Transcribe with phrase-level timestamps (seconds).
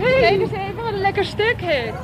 [0.00, 1.96] Kijk eens even wat een lekker stuk heeft.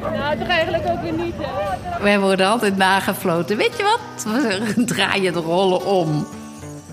[0.00, 2.02] Nou, toch eigenlijk ook weer niet, hè?
[2.02, 3.56] Wij worden altijd nagefloten.
[3.56, 4.24] Weet je wat?
[4.74, 6.26] We draaien de rollen om.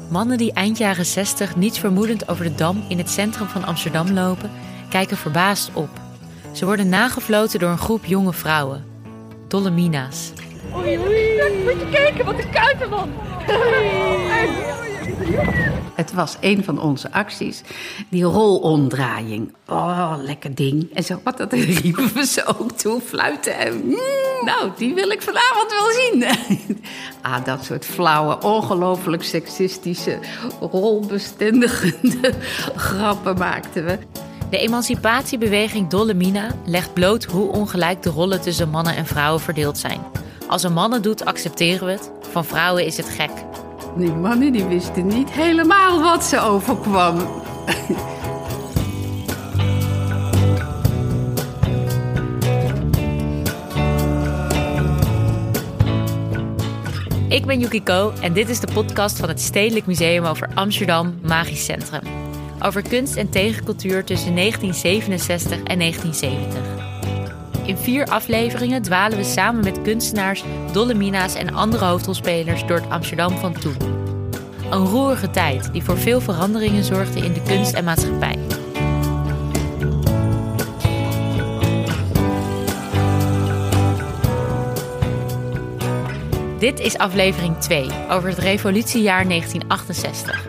[0.09, 4.11] Mannen die eind jaren 60 niets vermoedend over de dam in het centrum van Amsterdam
[4.11, 4.51] lopen,
[4.89, 5.89] kijken verbaasd op.
[6.51, 8.85] Ze worden nagefloten door een groep jonge vrouwen.
[9.47, 10.31] Dolle Mina's.
[10.75, 11.41] Oei, oei.
[11.63, 13.09] Moet je kijken, wat een kuitenman.
[15.99, 17.61] Het was een van onze acties.
[18.09, 19.53] Die rolomdraaiing.
[19.67, 20.93] Oh, lekker ding.
[20.93, 23.57] En zo, wat dat riepen we ze ook toe, fluiten.
[23.57, 26.25] En, mm, nou, die wil ik vanavond wel zien.
[27.21, 30.19] ah, dat soort flauwe, ongelooflijk seksistische,
[30.59, 32.33] rolbestendigende
[32.87, 33.97] grappen maakten we.
[34.49, 39.77] De emancipatiebeweging Dolle Mina legt bloot hoe ongelijk de rollen tussen mannen en vrouwen verdeeld
[39.77, 40.01] zijn.
[40.47, 42.11] Als een mannen doet, accepteren we het.
[42.31, 43.31] Van vrouwen is het gek.
[43.97, 47.17] Die mannen die wisten niet helemaal wat ze overkwam.
[57.29, 61.65] Ik ben Yukiko en dit is de podcast van het Stedelijk Museum over Amsterdam Magisch
[61.65, 62.01] Centrum.
[62.61, 66.88] Over kunst en tegencultuur tussen 1967 en 1970.
[67.69, 72.89] In vier afleveringen dwalen we samen met kunstenaars, dolle mina's en andere hoofdrolspelers door het
[72.89, 73.75] Amsterdam van toen.
[74.69, 78.37] Een roerige tijd die voor veel veranderingen zorgde in de kunst en maatschappij.
[86.59, 90.45] Dit is aflevering 2 over het revolutiejaar 1968.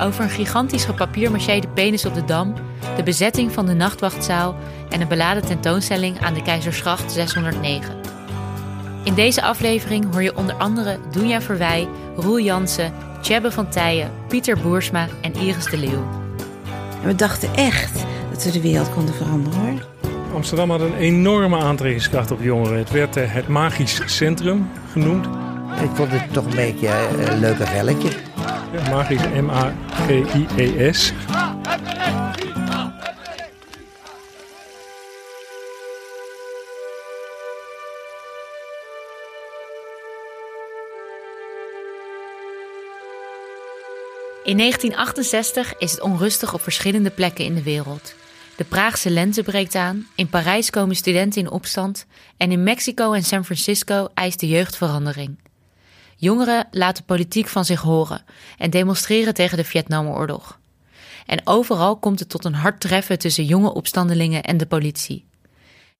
[0.00, 2.54] Over een gigantisch gepapiermacheerde penis op de Dam,
[2.96, 4.56] de bezetting van de nachtwachtzaal
[4.88, 7.94] en een beladen tentoonstelling aan de Keizersgracht 609.
[9.04, 14.58] In deze aflevering hoor je onder andere Doenja Verwij, Roel Jansen, Tjebbe van Tijen, Pieter
[14.58, 16.08] Boersma en Iris de Leeuw.
[17.02, 19.86] En we dachten echt dat we de wereld konden veranderen hoor.
[20.34, 22.78] Amsterdam had een enorme aantrekkingskracht op jongeren.
[22.78, 25.26] Het werd eh, het magisch centrum genoemd.
[25.82, 28.08] Ik vond het toch een beetje eh, een leuke gelletje.
[28.72, 31.12] Ja, Magisch, M-A-G-I-E-S.
[44.46, 48.14] In 1968 is het onrustig op verschillende plekken in de wereld.
[48.56, 53.22] De Praagse lente breekt aan, in Parijs komen studenten in opstand en in Mexico en
[53.22, 55.38] San Francisco eist de jeugd verandering.
[56.16, 58.24] Jongeren laten politiek van zich horen
[58.58, 60.58] en demonstreren tegen de Vietnamoorlog.
[61.26, 65.24] En overal komt het tot een hard treffen tussen jonge opstandelingen en de politie.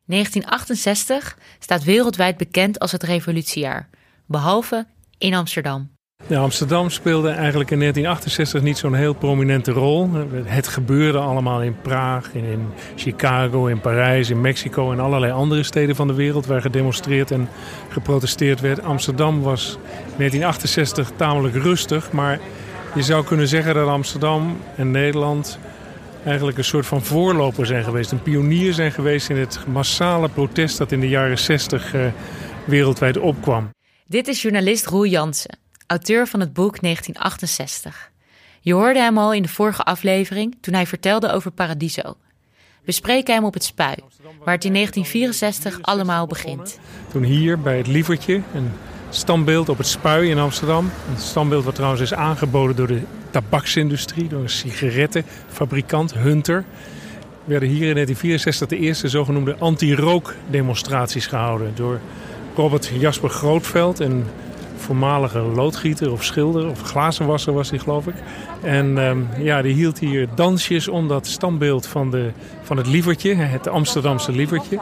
[0.04, 3.88] 1968 staat wereldwijd bekend als het revolutiejaar,
[4.26, 4.86] behalve
[5.18, 5.95] in Amsterdam.
[6.34, 10.10] Amsterdam speelde eigenlijk in 1968 niet zo'n heel prominente rol.
[10.44, 12.66] Het gebeurde allemaal in Praag, in,
[12.96, 17.48] Chicago, in Parijs, in Mexico en allerlei andere steden van de wereld waar gedemonstreerd en
[17.88, 18.82] geprotesteerd werd.
[18.82, 22.40] Amsterdam was in 1968 tamelijk rustig, maar
[22.94, 25.58] je zou kunnen zeggen dat Amsterdam en Nederland
[26.24, 28.12] eigenlijk een soort van voorloper zijn geweest.
[28.12, 32.06] Een pionier zijn geweest in het massale protest dat in de jaren 60 eh,
[32.64, 33.70] wereldwijd opkwam.
[34.06, 38.10] Dit is journalist Roel Jansen auteur van het boek 1968.
[38.60, 42.16] Je hoorde hem al in de vorige aflevering toen hij vertelde over Paradiso.
[42.84, 43.94] We spreken hem op het Spui,
[44.44, 46.78] waar het in 1964 allemaal begint.
[47.12, 48.70] Toen hier bij het Lievertje, een
[49.10, 50.90] standbeeld op het Spui in Amsterdam.
[51.10, 56.64] Een standbeeld wat trouwens is aangeboden door de tabaksindustrie, door een sigarettenfabrikant Hunter.
[57.44, 62.00] Werden hier in 1964 de eerste zogenoemde anti-rookdemonstraties gehouden door
[62.54, 64.26] Robert Jasper Grootveld en
[64.86, 68.14] voormalige loodgieter of schilder of glazenwasser was hij geloof ik.
[68.62, 72.30] En ehm, ja, die hield hier dansjes om dat standbeeld van, de,
[72.62, 74.78] van het lievertje, het Amsterdamse lievertje.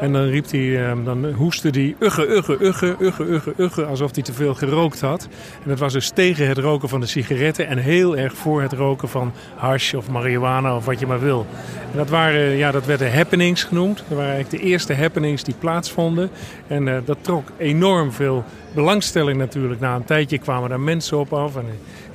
[0.00, 4.14] En dan riep hij, ehm, dan hoestte hij ugge, ugge, ugge, ugge, ugge, ugge, alsof
[4.14, 5.28] hij te veel gerookt had.
[5.62, 8.72] En dat was dus tegen het roken van de sigaretten en heel erg voor het
[8.72, 11.46] roken van hash of marihuana of wat je maar wil.
[11.90, 13.96] En dat, waren, ja, dat werden happenings genoemd.
[13.96, 16.30] Dat waren eigenlijk de eerste happenings die plaatsvonden.
[16.66, 18.44] En uh, dat trok enorm veel
[18.74, 19.80] belangstelling natuurlijk.
[19.80, 21.56] Na een tijdje kwamen daar mensen op af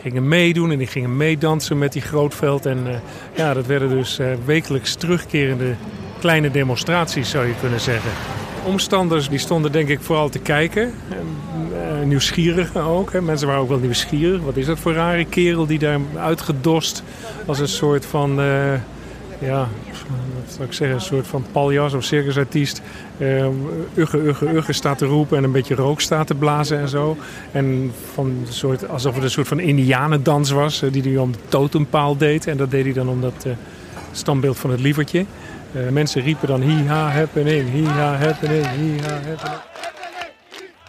[0.03, 2.65] gingen meedoen en die gingen meedansen met die grootveld.
[2.65, 2.94] En uh,
[3.35, 5.75] ja, dat werden dus uh, wekelijks terugkerende
[6.19, 8.09] kleine demonstraties zou je kunnen zeggen.
[8.65, 10.94] Omstanders die stonden denk ik vooral te kijken.
[11.09, 13.11] Uh, nieuwsgierigen ook.
[13.11, 13.21] Hè.
[13.21, 14.41] Mensen waren ook wel nieuwsgierig.
[14.41, 17.03] Wat is dat voor rare kerel die daar uitgedost
[17.45, 18.39] als een soort van
[19.44, 19.68] ja,
[20.44, 22.81] wat zou ik zeggen, een soort van paljas of circusartiest.
[23.18, 23.45] Uh,
[23.95, 27.18] ugge, ugge, ugge staat te roepen en een beetje rook staat te blazen en zo.
[27.51, 31.31] En van een soort, alsof het een soort van indianendans was, uh, die hij om
[31.31, 32.48] de totempaal deed.
[32.48, 33.54] En dat deed hij dan om dat uh,
[34.12, 35.25] standbeeld van het lievertje.
[35.75, 39.62] Uh, mensen riepen dan hi-ha happening, hi-ha happening, hi-ha happening.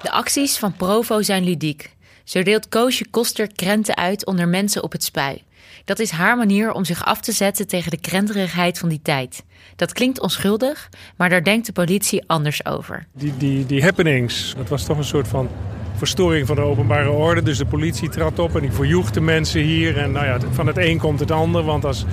[0.03, 1.91] De acties van Provo zijn ludiek.
[2.25, 5.43] Zo deelt Koosje Koster krenten uit onder mensen op het spui.
[5.85, 9.45] Dat is haar manier om zich af te zetten tegen de krenterigheid van die tijd.
[9.77, 13.07] Dat klinkt onschuldig, maar daar denkt de politie anders over.
[13.13, 15.49] Die, die, die happenings, dat was toch een soort van
[15.97, 17.43] verstoring van de openbare orde.
[17.43, 19.99] Dus de politie trad op en die verjoeg de mensen hier.
[19.99, 21.65] En nou ja, van het een komt het ander.
[21.65, 22.05] Want als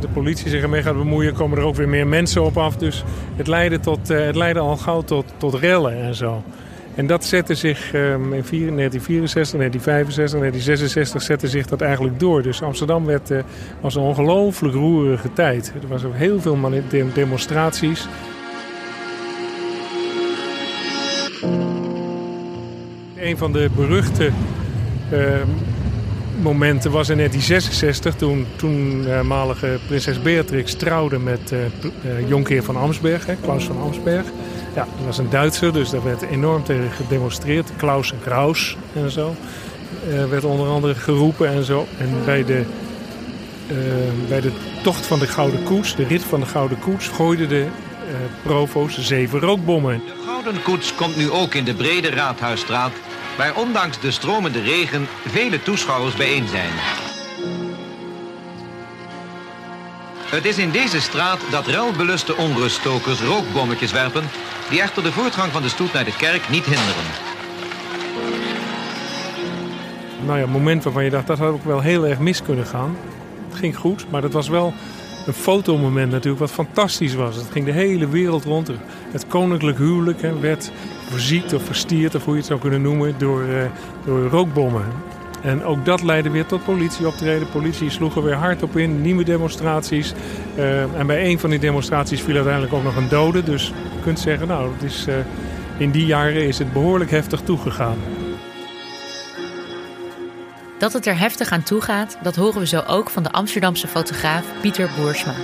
[0.00, 2.76] de politie zich ermee gaat bemoeien, komen er ook weer meer mensen op af.
[2.76, 3.04] Dus
[3.36, 6.42] het leidde, tot, eh, het leidde al gauw tot, tot rellen en zo.
[6.94, 12.42] En dat zette zich um, in 1964, 1965, 1966 zette zich dat eigenlijk door.
[12.42, 13.30] Dus Amsterdam werd,
[13.80, 15.72] was een ongelooflijk roerige tijd.
[15.82, 16.56] Er was ook heel veel
[17.14, 18.08] demonstraties.
[23.16, 24.30] Een van de beruchte
[25.12, 25.18] uh,
[26.42, 33.64] momenten was in 1966 toen toenmalige prinses Beatrix trouwde met uh, jonkheer van Amsberg, Klaus
[33.64, 34.26] van Amsberg.
[34.74, 37.70] Ja, dat was een Duitser, dus daar werd enorm tegen gedemonstreerd.
[37.76, 39.34] Klaus en Kraus en zo.
[40.08, 41.86] Uh, werd onder andere geroepen en zo.
[41.98, 42.64] En bij de,
[43.70, 47.48] uh, bij de tocht van de Gouden Koets, de rit van de Gouden Koets, gooiden
[47.48, 47.66] de
[48.08, 50.02] uh, provo's zeven rookbommen.
[50.06, 52.92] De Gouden Koets komt nu ook in de brede Raadhuisstraat,
[53.36, 56.72] waar ondanks de stromende regen vele toeschouwers bijeen zijn.
[60.34, 64.22] Het is in deze straat dat relbeluste onruststokers rookbommetjes werpen...
[64.70, 67.04] die echter de voortgang van de stoet naar de kerk niet hinderen.
[70.26, 72.96] Nou ja, moment waarvan je dacht dat had ook wel heel erg mis kunnen gaan.
[73.48, 74.74] Het ging goed, maar dat was wel
[75.26, 77.36] een fotomoment natuurlijk wat fantastisch was.
[77.36, 78.70] Het ging de hele wereld rond.
[79.10, 80.70] Het koninklijk huwelijk werd
[81.10, 83.64] verziekt of verstierd, of hoe je het zou kunnen noemen, door, uh,
[84.04, 84.84] door rookbommen.
[85.44, 87.48] En ook dat leidde weer tot politieoptreden.
[87.48, 90.12] Politie sloeg er weer hard op in, nieuwe demonstraties.
[90.56, 93.42] Uh, en bij een van die demonstraties viel uiteindelijk ook nog een dode.
[93.42, 95.14] Dus je kunt zeggen, nou, het is, uh,
[95.76, 97.98] in die jaren is het behoorlijk heftig toegegaan.
[100.78, 103.88] Dat het er heftig aan toe gaat, dat horen we zo ook van de Amsterdamse
[103.88, 105.34] fotograaf Pieter Boersma.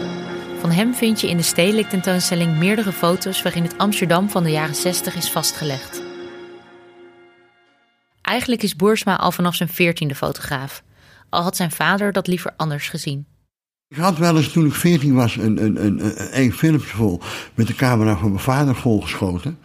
[0.61, 4.50] Van hem vind je in de stedelijk tentoonstelling meerdere foto's waarin het Amsterdam van de
[4.50, 6.09] jaren 60 is vastgelegd.
[8.31, 10.82] Eigenlijk is Boersma al vanaf zijn veertiende fotograaf.
[11.29, 13.27] Al had zijn vader dat liever anders gezien.
[13.88, 17.21] Ik had wel eens toen ik veertien was een, een, een, een filmpje vol
[17.55, 19.59] met de camera van mijn vader volgeschoten.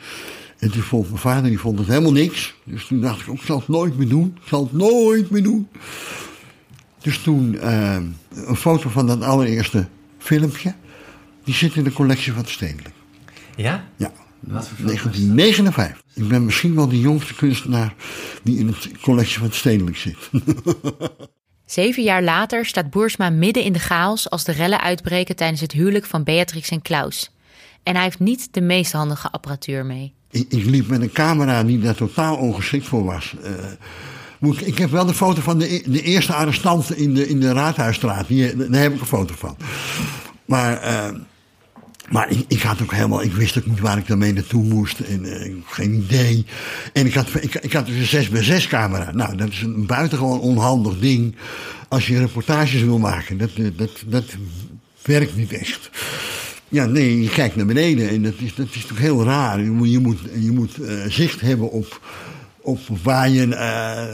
[0.59, 2.55] En toen vond mijn vader die vond het helemaal niks.
[2.63, 4.37] Dus toen dacht ik, ik zal het nooit meer doen.
[4.41, 5.67] Ik zal het nooit meer doen.
[7.01, 7.97] Dus toen uh,
[8.45, 10.73] een foto van dat allereerste filmpje.
[11.43, 12.95] Die zit in de collectie van het Stedelijk.
[13.55, 13.87] Ja?
[13.95, 14.11] Ja.
[14.47, 16.01] 1959.
[16.13, 17.93] Ik ben misschien wel de jongste kunstenaar
[18.43, 20.17] die in het collectie van het Stedelijk zit.
[21.65, 25.71] Zeven jaar later staat Boersma midden in de chaos als de rellen uitbreken tijdens het
[25.71, 27.31] huwelijk van Beatrix en Klaus.
[27.83, 30.13] En hij heeft niet de meest handige apparatuur mee.
[30.31, 33.35] Ik, ik liep met een camera die daar totaal ongeschikt voor was.
[34.41, 37.53] Uh, ik heb wel de foto van de, de eerste arrestant in de, in de
[37.53, 38.27] Raadhuisstraat.
[38.27, 39.57] Die, daar heb ik een foto van.
[40.45, 40.83] Maar...
[40.83, 41.19] Uh,
[42.11, 44.99] maar ik, ik, had ook helemaal, ik wist ook niet waar ik daarmee naartoe moest.
[44.99, 46.45] En uh, geen idee.
[46.93, 49.11] En ik had, ik, ik had dus een 6 bij 6 camera.
[49.11, 51.35] Nou, dat is een buitengewoon onhandig ding
[51.87, 53.37] als je reportages wil maken.
[53.37, 54.25] Dat, dat, dat
[55.01, 55.89] werkt niet echt.
[56.67, 59.61] Ja, nee, je kijkt naar beneden en dat is, dat is toch heel raar.
[59.61, 62.01] Je moet, je moet, je moet uh, zicht hebben op,
[62.61, 63.47] op waar, je,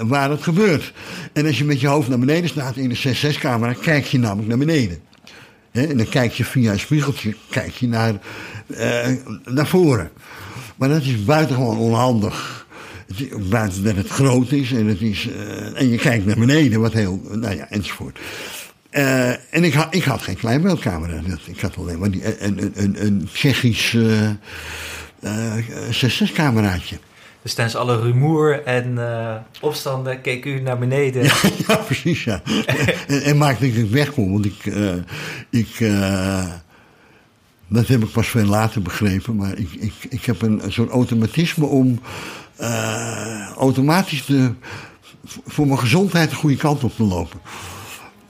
[0.07, 0.93] waar het gebeurt.
[1.33, 4.19] En als je met je hoofd naar beneden staat in de 6-6 camera, kijk je
[4.19, 4.99] namelijk naar beneden.
[5.71, 8.13] En dan kijk je via een spiegeltje kijk je naar,
[8.67, 9.07] uh,
[9.45, 10.11] naar voren.
[10.75, 12.65] Maar dat is buitengewoon onhandig.
[13.49, 15.29] Buiten dat het groot is en, het is,
[15.73, 18.19] en je kijkt naar beneden, wat heel, nou ja, enzovoort.
[18.91, 21.21] Uh, en ik ik had geen kleinbeeldcamera.
[21.45, 22.09] Ik had alleen maar
[22.39, 22.71] een,
[23.05, 24.29] een, Tsjechisch uh,
[25.19, 25.57] uh,
[26.31, 26.95] 6-6-cameraatje.
[27.41, 31.23] Dus tijdens alle rumoer en uh, opstanden keek u naar beneden.
[31.67, 32.41] Ja, precies, ja.
[33.07, 34.65] en, en maakte ik het wegkom, want ik...
[34.65, 34.93] Uh,
[35.49, 36.45] ik uh,
[37.67, 41.65] dat heb ik pas veel later begrepen, maar ik, ik, ik heb een, soort automatisme
[41.65, 41.99] om
[43.57, 44.53] automatisch de,
[45.45, 47.39] voor mijn gezondheid de goede kant op te lopen.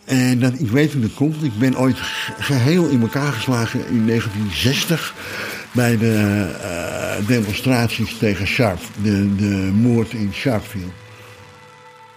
[0.05, 1.43] En dat, ik weet hoe dat komt.
[1.43, 1.97] Ik ben ooit
[2.39, 5.13] geheel in elkaar geslagen in 1960
[5.71, 6.45] bij de
[7.21, 10.91] uh, demonstraties tegen Sharp, de, de moord in Sharpeville.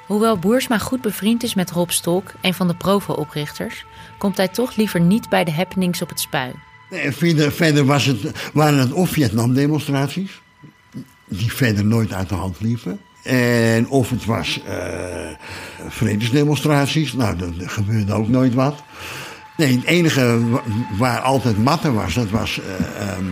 [0.06, 3.84] Hoewel Boersma goed bevriend is met Rob Stolk, een van de Provo-oprichters,
[4.18, 6.52] komt hij toch liever niet bij de happenings op het spui.
[6.90, 10.42] Nee, verder, verder was het, waren het of Vietnam-demonstraties,
[11.28, 13.00] die verder nooit uit de hand liepen.
[13.23, 14.75] En of het was uh,
[15.88, 18.82] vredesdemonstraties, nou, er gebeurde ook nooit wat.
[19.56, 20.62] Nee, het enige wa-
[20.99, 23.25] waar altijd matte was, dat was eh, ehm,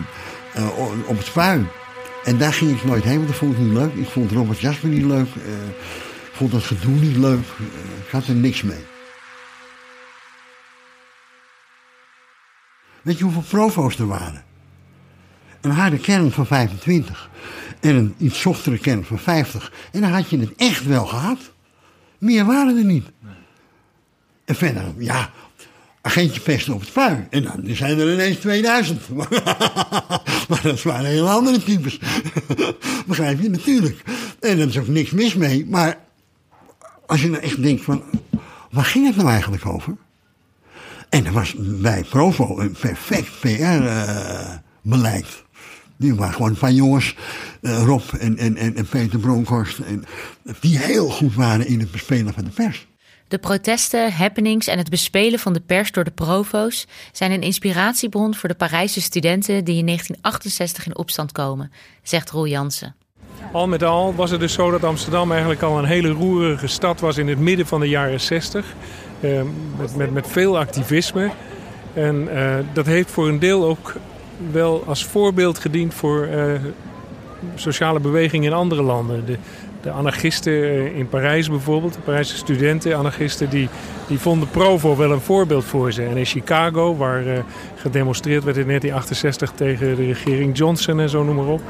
[0.54, 1.66] eh, op het spui.
[2.24, 3.94] En daar ging ik nooit heen, want dat vond ik niet leuk.
[3.94, 5.26] Ik vond Robert Jasper niet leuk.
[5.34, 5.66] eh,
[6.30, 7.44] ik vond dat gedoe niet leuk.
[8.04, 8.84] ik had er niks mee.
[13.02, 14.44] Weet je hoeveel provo's er waren?
[15.60, 17.30] Een harde kern van 25
[17.80, 19.72] en een iets zachtere kern van 50.
[19.92, 21.38] En dan had je het echt wel gehad.
[22.18, 23.06] Meer waren er niet.
[24.44, 25.30] En verder, ja,
[26.02, 27.26] agentje pesten op het spui.
[27.30, 29.08] En dan zijn er ineens 2000.
[30.48, 31.98] maar dat waren heel andere types.
[33.06, 33.50] Begrijp je?
[33.50, 34.02] Natuurlijk.
[34.40, 35.66] En er is ook niks mis mee.
[35.66, 35.98] Maar
[37.06, 38.02] als je nou echt denkt van,
[38.70, 39.96] waar ging het nou eigenlijk over?
[41.08, 44.22] En er was bij Provo een perfect PR-beleid.
[45.96, 47.16] Die waren gewoon paar jongens,
[47.60, 50.04] eh, Rob en, en, en, en Peter Bronkhorst, en,
[50.60, 52.86] die heel goed waren in het bespelen van de pers.
[53.32, 58.34] De protesten, happenings en het bespelen van de pers door de provo's zijn een inspiratiebron
[58.34, 61.72] voor de Parijse studenten die in 1968 in opstand komen,
[62.02, 62.94] zegt Roel Jansen.
[63.52, 67.00] Al met al was het dus zo dat Amsterdam eigenlijk al een hele roerige stad
[67.00, 68.74] was in het midden van de jaren 60.
[69.20, 69.42] eh,
[69.78, 71.30] met, met, met veel activisme.
[71.94, 73.94] En eh, dat heeft voor een deel ook
[74.50, 76.60] wel als voorbeeld gediend voor eh,
[77.54, 79.26] sociale bewegingen in andere landen.
[79.26, 79.38] De,
[79.82, 83.68] de anarchisten eh, in Parijs bijvoorbeeld, de Parijse studenten, anarchisten, die,
[84.06, 86.02] die vonden Provo wel een voorbeeld voor ze.
[86.02, 87.38] En in Chicago, waar eh,
[87.74, 91.62] gedemonstreerd werd in 1968 tegen de regering Johnson en zo noem maar op.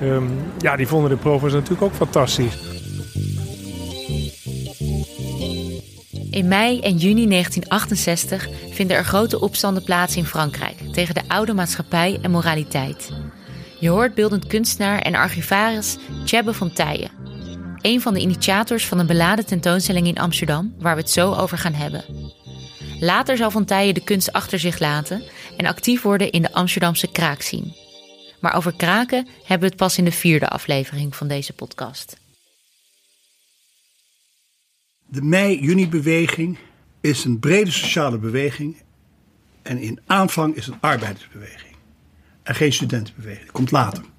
[0.00, 0.22] ehm,
[0.58, 2.58] ja, die vonden de Provo's natuurlijk ook fantastisch.
[6.30, 11.54] In mei en juni 1968 vinden er grote opstanden plaats in Frankrijk tegen de oude
[11.54, 13.12] maatschappij en moraliteit.
[13.80, 17.23] Je hoort beeldend kunstenaar en archivaris Tjebbe van Tijen.
[17.84, 21.58] Een van de initiators van een beladen tentoonstelling in Amsterdam, waar we het zo over
[21.58, 22.04] gaan hebben.
[23.00, 25.22] Later zal Van de kunst achter zich laten
[25.56, 27.76] en actief worden in de Amsterdamse kraakscene.
[28.40, 32.16] Maar over kraken hebben we het pas in de vierde aflevering van deze podcast.
[35.06, 36.58] De mei-juni-beweging
[37.00, 38.76] is een brede sociale beweging.
[39.62, 41.76] En in aanvang is een arbeidersbeweging.
[42.42, 43.44] En geen studentenbeweging.
[43.44, 44.12] Dat komt later.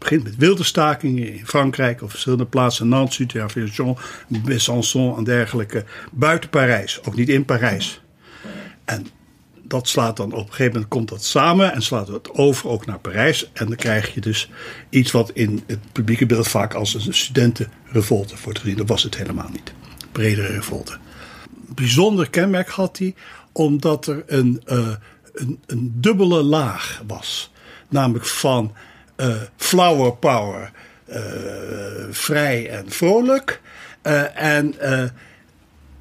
[0.00, 2.88] Begint met wilde stakingen in Frankrijk of verschillende plaatsen.
[2.88, 3.54] Nantes, Utrecht,
[4.44, 5.84] Besançon en dergelijke.
[6.12, 8.00] Buiten Parijs, ook niet in Parijs.
[8.84, 9.06] En
[9.62, 12.86] dat slaat dan op een gegeven moment komt dat samen en slaat het over ook
[12.86, 13.50] naar Parijs.
[13.52, 14.50] En dan krijg je dus
[14.88, 18.76] iets wat in het publieke beeld vaak als een studentenrevolte wordt gezien.
[18.76, 19.72] Dat was het helemaal niet.
[20.12, 20.98] Bredere revolte.
[21.74, 23.14] Bijzonder kenmerk had hij
[23.52, 24.88] omdat er een, eh,
[25.32, 27.50] een, een dubbele laag was.
[27.88, 28.74] Namelijk van
[29.56, 30.72] flower power,
[31.06, 31.20] eh,
[32.10, 33.60] vrij en vrolijk.
[34.02, 35.08] eh, en, eh,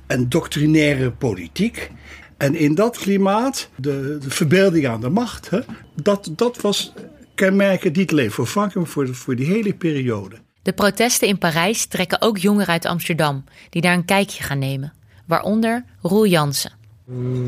[0.08, 1.92] en doctrinaire politiek.
[2.38, 5.60] En in dat klimaat, de, de verbeelding aan de macht, hè,
[5.96, 6.94] dat, dat was
[7.36, 10.36] kenmerken niet alleen voor Frankrijk, maar voor, voor die hele periode.
[10.62, 14.94] De protesten in Parijs trekken ook jongeren uit Amsterdam die daar een kijkje gaan nemen.
[15.26, 16.79] Waaronder Roel Jansen.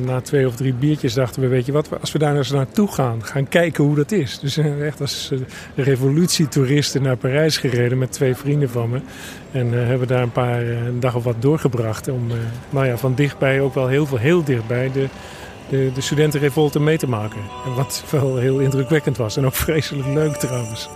[0.05, 2.91] Na twee of drie biertjes dachten we, weet je wat, als we daar eens naartoe
[2.91, 4.39] gaan, gaan kijken hoe dat is.
[4.39, 5.39] Dus eh, echt als eh,
[5.75, 9.01] revolutietoeristen naar Parijs gereden met twee vrienden van me.
[9.51, 12.27] En eh, hebben daar een paar een dag of wat doorgebracht om,
[12.69, 15.07] nou ja, van dichtbij ook wel heel veel, heel dichtbij de,
[15.69, 17.41] de, de studentenrevolte mee te maken.
[17.65, 20.89] En wat wel heel indrukwekkend was en ook vreselijk leuk trouwens.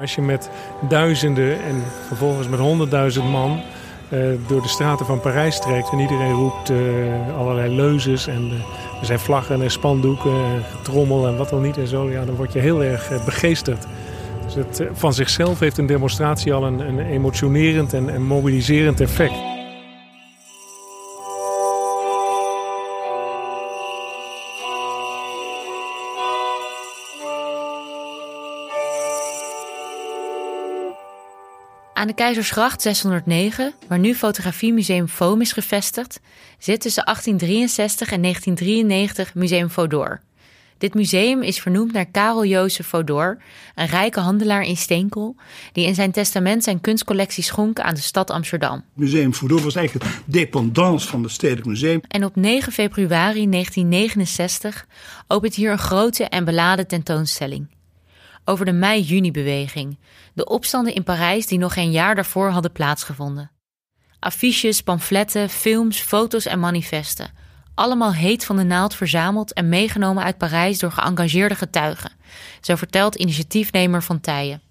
[0.00, 0.50] Als je met
[0.88, 3.62] duizenden en vervolgens met honderdduizend man
[4.46, 6.76] door de straten van Parijs trekt en iedereen roept eh,
[7.38, 11.76] allerlei leuzes en eh, er zijn vlaggen en spandoeken en getrommel en wat dan niet
[11.76, 13.86] en zo, ja, dan word je heel erg eh, begeesterd.
[14.44, 19.00] Dus het, eh, van zichzelf heeft een demonstratie al een, een emotionerend en, en mobiliserend
[19.00, 19.49] effect.
[32.00, 36.20] Aan de Keizersgracht 609, waar nu Fotografiemuseum Foam is gevestigd,
[36.58, 40.20] zit tussen 1863 en 1993 Museum Fodor.
[40.78, 43.42] Dit museum is vernoemd naar Karel Jozef Fodor,
[43.74, 45.36] een rijke handelaar in steenkool,
[45.72, 48.84] die in zijn testament zijn kunstcollectie schonk aan de stad Amsterdam.
[48.94, 52.00] Museum Fodor was eigenlijk het dependance van het Stedelijk Museum.
[52.08, 54.86] En op 9 februari 1969
[55.26, 57.66] opent hier een grote en beladen tentoonstelling.
[58.50, 59.98] Over de mei-juni-beweging,
[60.34, 63.50] de opstanden in Parijs die nog geen jaar daarvoor hadden plaatsgevonden.
[64.18, 67.30] Affiches, pamfletten, films, foto's en manifesten.
[67.74, 72.12] Allemaal heet van de naald verzameld en meegenomen uit Parijs door geëngageerde getuigen.
[72.60, 74.62] Zo vertelt initiatiefnemer Van Tijen.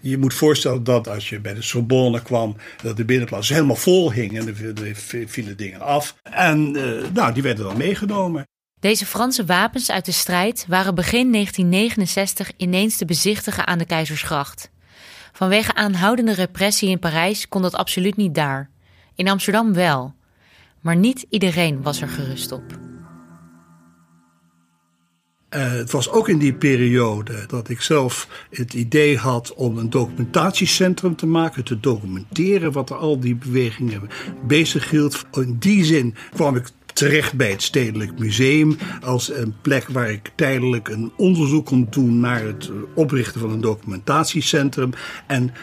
[0.00, 4.12] Je moet voorstellen dat als je bij de Sorbonne kwam, dat de binnenplaats helemaal vol
[4.12, 6.16] hing en er vielen dingen af.
[6.22, 8.46] En uh, nou, die werden dan meegenomen.
[8.82, 14.70] Deze Franse wapens uit de strijd waren begin 1969 ineens te bezichtigen aan de Keizersgracht.
[15.32, 18.70] Vanwege aanhoudende repressie in Parijs kon dat absoluut niet daar.
[19.14, 20.14] In Amsterdam wel.
[20.80, 22.62] Maar niet iedereen was er gerust op.
[25.50, 29.90] Uh, het was ook in die periode dat ik zelf het idee had om een
[29.90, 34.08] documentatiecentrum te maken, te documenteren wat er al die bewegingen
[34.46, 35.24] bezig hield.
[35.32, 40.30] In die zin kwam ik terecht bij het Stedelijk Museum als een plek waar ik
[40.34, 44.90] tijdelijk een onderzoek kon doen naar het oprichten van een documentatiecentrum.
[45.26, 45.54] En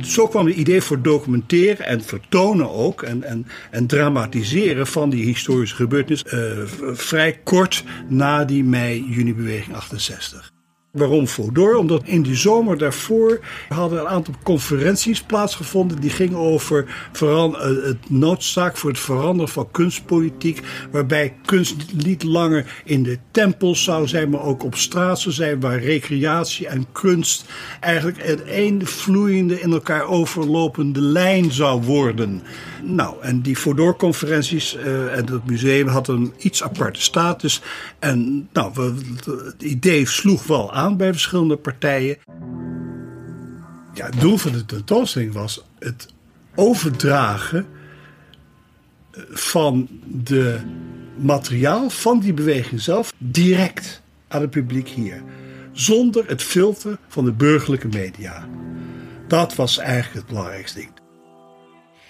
[0.00, 5.24] zo kwam het idee voor documenteren en vertonen ook en, en, en dramatiseren van die
[5.24, 6.40] historische gebeurtenis uh,
[6.92, 10.57] vrij kort na die mei-juni-beweging 68.
[10.90, 11.76] Waarom Fodor?
[11.76, 16.00] Omdat in die zomer daarvoor hadden een aantal conferenties plaatsgevonden.
[16.00, 16.84] Die gingen over
[17.20, 17.52] eh,
[17.84, 20.62] het noodzaak voor het veranderen van kunstpolitiek.
[20.90, 25.60] Waarbij kunst niet langer in de tempels zou zijn, maar ook op straat zou zijn.
[25.60, 27.44] Waar recreatie en kunst
[27.80, 32.42] eigenlijk een één vloeiende in elkaar overlopende lijn zou worden.
[32.82, 37.62] Nou, en die Fodor-conferenties uh, en het museum had een iets aparte status.
[37.98, 38.72] En nou,
[39.24, 42.16] het idee sloeg wel aan bij verschillende partijen.
[43.94, 46.08] Ja, het doel van de tentoonstelling was het
[46.54, 47.66] overdragen
[49.10, 50.60] eh, van de
[51.16, 55.22] materiaal van die beweging zelf direct aan het publiek hier.
[55.72, 58.48] Zonder het filter van de burgerlijke media.
[59.28, 60.90] Dat was eigenlijk het belangrijkste ding.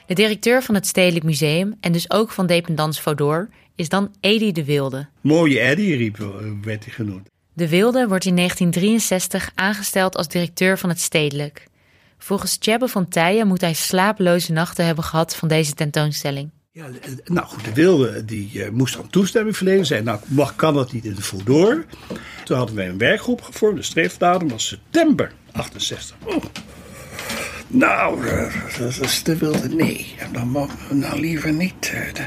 [0.07, 4.53] De directeur van het Stedelijk Museum en dus ook van Dependance Fodor is dan Edi
[4.53, 5.09] de Wilde.
[5.21, 6.17] Mooie Eddie riep,
[6.63, 7.29] werd hij genoemd.
[7.59, 11.67] De Wilde wordt in 1963 aangesteld als directeur van het Stedelijk.
[12.19, 16.51] Volgens Tjebbe van Tijen moet hij slaaploze nachten hebben gehad van deze tentoonstelling.
[16.73, 16.87] Ja,
[17.25, 19.87] nou goed, de Wilde die uh, moest dan toestemming verlenen.
[19.87, 21.85] Zei, nou mag, kan dat niet in de Fodor.
[22.45, 23.77] Toen hadden wij een werkgroep gevormd.
[23.77, 26.17] De streefdatum was september 68.
[26.25, 26.45] Oh.
[27.71, 28.21] Nou,
[28.79, 29.69] dat is wilde.
[29.69, 30.53] Nee, dan
[30.89, 31.93] we nou liever niet.
[31.95, 32.25] Eh,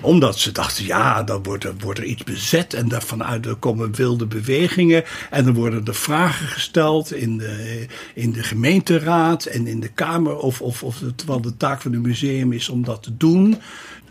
[0.00, 3.94] omdat ze dachten, ja, dan wordt er, wordt er iets bezet en vanuit er komen
[3.94, 5.04] wilde bewegingen.
[5.30, 10.36] En dan worden er vragen gesteld in de, in de gemeenteraad en in de Kamer.
[10.36, 13.58] Of, of, of het wel de taak van het museum is om dat te doen.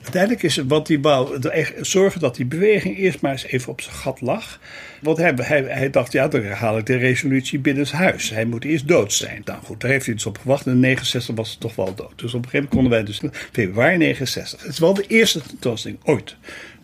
[0.07, 1.39] Uiteindelijk is wat hij wou
[1.81, 4.59] zorgen dat die beweging eerst maar eens even op zijn gat lag.
[5.01, 8.29] Want hij, hij, hij dacht, ja, dan haal ik de resolutie binnen het huis.
[8.29, 9.41] Hij moet eerst dood zijn.
[9.45, 10.65] Nou goed, daar heeft hij dus op gewacht.
[10.65, 12.19] En in 69 was het toch wel dood.
[12.19, 14.61] Dus op een gegeven moment konden wij dus februari 69.
[14.61, 16.35] Het is wel de eerste tentoonstelling ooit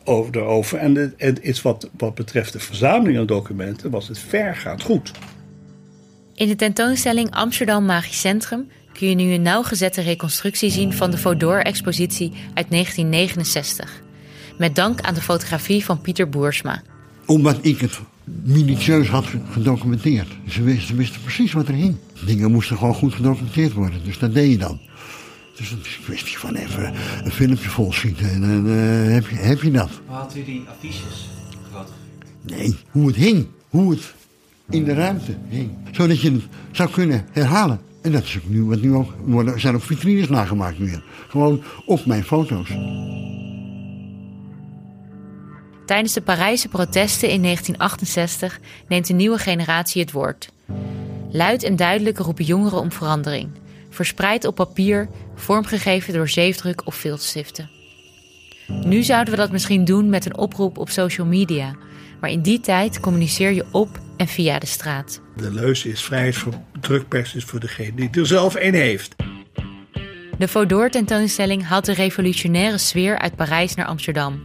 [0.03, 0.77] over, erover.
[0.77, 5.11] En het is wat, wat betreft de verzameling aan documenten, was het vergaand goed.
[6.35, 11.17] In de tentoonstelling Amsterdam Magisch Centrum kun je nu een nauwgezette reconstructie zien van de
[11.17, 14.01] Fodor-expositie uit 1969.
[14.57, 16.81] Met dank aan de fotografie van Pieter Boersma.
[17.25, 17.99] Omdat ik het
[18.43, 20.27] minutieus had gedocumenteerd.
[20.47, 21.95] Ze wisten, wisten precies wat er hing.
[22.25, 24.79] Dingen moesten gewoon goed gedocumenteerd worden, dus dat deed je dan.
[25.55, 29.35] Dus het is een kwestie van even een filmpje volschieten en dan uh, heb, je,
[29.35, 29.89] heb je dat.
[30.07, 31.29] Waar had u die affiches
[31.61, 32.57] gefotografeerd?
[32.57, 33.47] Nee, hoe het hing.
[33.69, 34.13] Hoe het
[34.69, 35.71] in de ruimte hing.
[35.91, 37.79] Zodat je het zou kunnen herhalen.
[38.03, 41.03] En dat is nu, wat nu ook, worden, zijn ook vitrines nagemaakt weer.
[41.27, 42.69] Gewoon op mijn foto's.
[45.85, 50.51] Tijdens de Parijse protesten in 1968 neemt een nieuwe generatie het woord.
[51.31, 53.49] Luid en duidelijk roepen jongeren om verandering.
[53.89, 57.69] Verspreid op papier, vormgegeven door zeefdruk of viltstiften.
[58.67, 61.75] Nu zouden we dat misschien doen met een oproep op social media,
[62.19, 65.21] maar in die tijd communiceer je op en via de straat.
[65.35, 69.15] De leus is vrijheid voor drukpers is voor degene die er zelf een heeft.
[70.37, 74.41] De Fodor-tentoonstelling haalt de revolutionaire sfeer uit Parijs naar Amsterdam.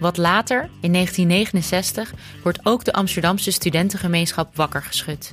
[0.00, 5.30] Wat later, in 1969, wordt ook de Amsterdamse studentengemeenschap wakker geschud.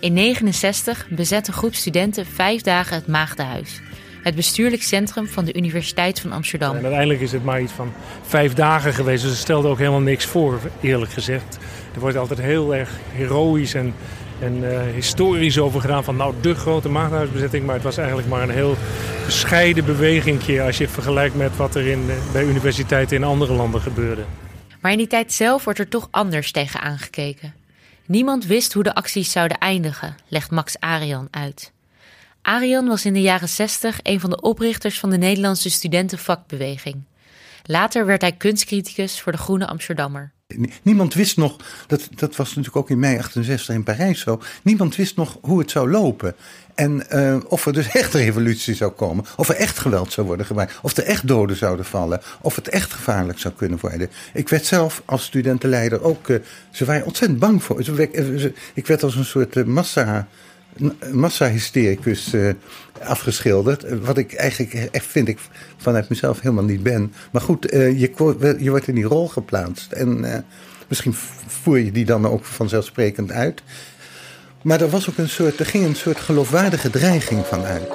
[0.00, 3.80] In 1969 bezet een groep studenten vijf dagen het Maagdenhuis
[4.22, 6.76] het bestuurlijk centrum van de Universiteit van Amsterdam.
[6.76, 10.00] En uiteindelijk is het maar iets van vijf dagen geweest, dus het stelde ook helemaal
[10.00, 11.58] niks voor, eerlijk gezegd.
[11.94, 13.94] Er wordt altijd heel erg heroïs en,
[14.40, 17.66] en uh, historisch over gedaan van nou de grote maagdenhuisbezetting.
[17.66, 18.76] Maar het was eigenlijk maar een heel
[19.24, 23.80] bescheiden bewegingje als je het vergelijkt met wat er in, bij universiteiten in andere landen
[23.80, 24.24] gebeurde.
[24.80, 27.54] Maar in die tijd zelf wordt er toch anders tegen aangekeken.
[28.06, 31.72] Niemand wist hoe de acties zouden eindigen, legt Max Arian uit.
[32.42, 36.96] Arian was in de jaren 60 een van de oprichters van de Nederlandse studentenvakbeweging.
[37.64, 40.32] Later werd hij kunstcriticus voor de Groene Amsterdammer.
[40.82, 44.42] Niemand wist nog, dat, dat was natuurlijk ook in mei 68 in Parijs zo.
[44.62, 46.34] Niemand wist nog hoe het zou lopen.
[46.74, 49.24] En uh, of er dus echt revolutie zou komen.
[49.36, 50.78] Of er echt geweld zou worden gebruikt.
[50.82, 52.20] Of er echt doden zouden vallen.
[52.40, 54.10] Of het echt gevaarlijk zou kunnen worden.
[54.32, 56.28] Ik werd zelf als studentenleider ook.
[56.28, 56.38] Uh,
[56.70, 57.80] ze waren ontzettend bang voor.
[58.74, 60.28] Ik werd als een soort uh, massa.
[61.12, 62.52] Massahystericus uh,
[63.02, 63.84] afgeschilderd.
[64.00, 65.38] Wat ik eigenlijk echt vind ik
[65.76, 67.12] vanuit mezelf helemaal niet ben.
[67.30, 69.92] Maar goed, je, je wordt in die rol geplaatst.
[69.92, 70.44] En
[70.88, 71.14] misschien
[71.46, 73.62] voer je die dan ook vanzelfsprekend uit.
[74.62, 77.88] Maar er, was ook een soort, er ging een soort geloofwaardige dreiging van uit.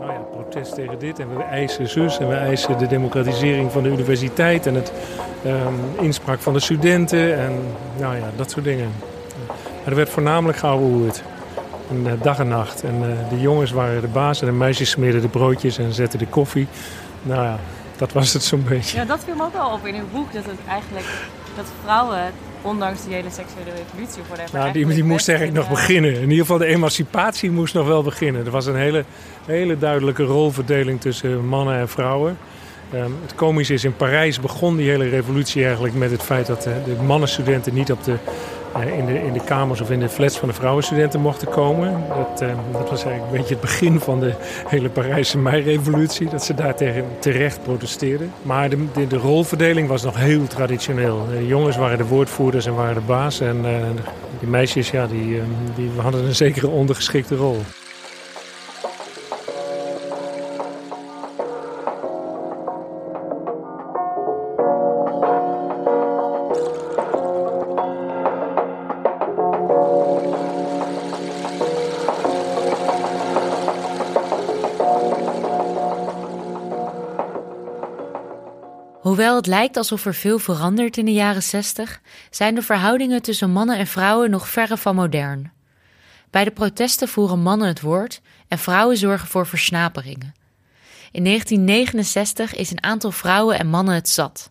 [0.00, 3.88] Nou protest tegen dit en we eisen zus en we eisen de democratisering van de
[3.88, 4.92] universiteit en het
[5.46, 7.52] um, inspraak van de studenten en
[7.98, 8.92] nou ja, dat soort dingen.
[9.84, 11.12] Er werd voornamelijk gehouden
[11.90, 12.82] En, dag en nacht.
[12.82, 16.18] En uh, de jongens waren de baas en de meisjes smeerden de broodjes en zetten
[16.18, 16.66] de koffie.
[17.22, 17.58] Nou ja,
[17.96, 18.98] dat was het zo'n beetje.
[18.98, 20.32] Ja, dat viel me ook wel op in uw boek.
[20.32, 21.06] Dat het eigenlijk
[21.56, 25.68] dat vrouwen ondanks die hele seksuele revolutie voor de Nou, die, die moest eigenlijk nog
[25.68, 26.14] beginnen.
[26.14, 28.44] In ieder geval de emancipatie moest nog wel beginnen.
[28.44, 29.04] Er was een hele,
[29.46, 32.38] hele duidelijke rolverdeling tussen mannen en vrouwen.
[32.94, 36.62] Um, het komische is, in Parijs begon die hele revolutie eigenlijk met het feit dat
[36.62, 38.16] de, de mannenstudenten niet op de
[38.96, 42.04] in, de, in de kamers of in de flats van de vrouwenstudenten mochten komen.
[42.08, 44.34] Dat, uh, dat was eigenlijk een beetje het begin van de
[44.66, 46.28] hele Parijse meirevolutie.
[46.28, 48.32] Dat ze daar tegen terecht protesteerden.
[48.42, 51.26] Maar de, de, de, rolverdeling was nog heel traditioneel.
[51.30, 53.40] De jongens waren de woordvoerders en waren de baas.
[53.40, 53.64] En
[54.38, 55.40] die meisjes ja, die,
[55.76, 57.60] die hadden een zekere ondergeschikte rol.
[79.02, 83.50] Hoewel het lijkt alsof er veel verandert in de jaren 60, zijn de verhoudingen tussen
[83.50, 85.52] mannen en vrouwen nog verre van modern.
[86.30, 90.34] Bij de protesten voeren mannen het woord en vrouwen zorgen voor versnaperingen.
[91.12, 94.50] In 1969 is een aantal vrouwen en mannen het zat.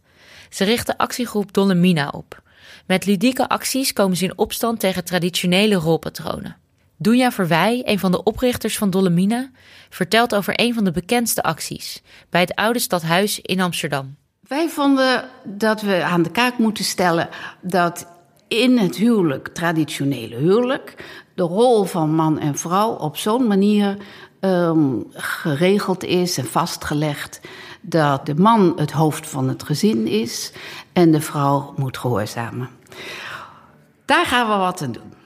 [0.49, 2.41] Ze richten actiegroep Dolomina op.
[2.85, 6.57] Met ludieke acties komen ze in opstand tegen traditionele rolpatronen.
[6.97, 9.51] Doenja Verwij, een van de oprichters van Dolomina,
[9.89, 14.19] vertelt over een van de bekendste acties bij het oude stadhuis in Amsterdam.
[14.51, 17.29] Wij vonden dat we aan de kaak moeten stellen
[17.61, 18.07] dat
[18.47, 23.97] in het huwelijk, traditionele huwelijk, de rol van man en vrouw op zo'n manier
[24.39, 27.41] um, geregeld is en vastgelegd
[27.81, 30.51] dat de man het hoofd van het gezin is
[30.93, 32.69] en de vrouw moet gehoorzamen.
[34.05, 35.20] Daar gaan we wat aan doen.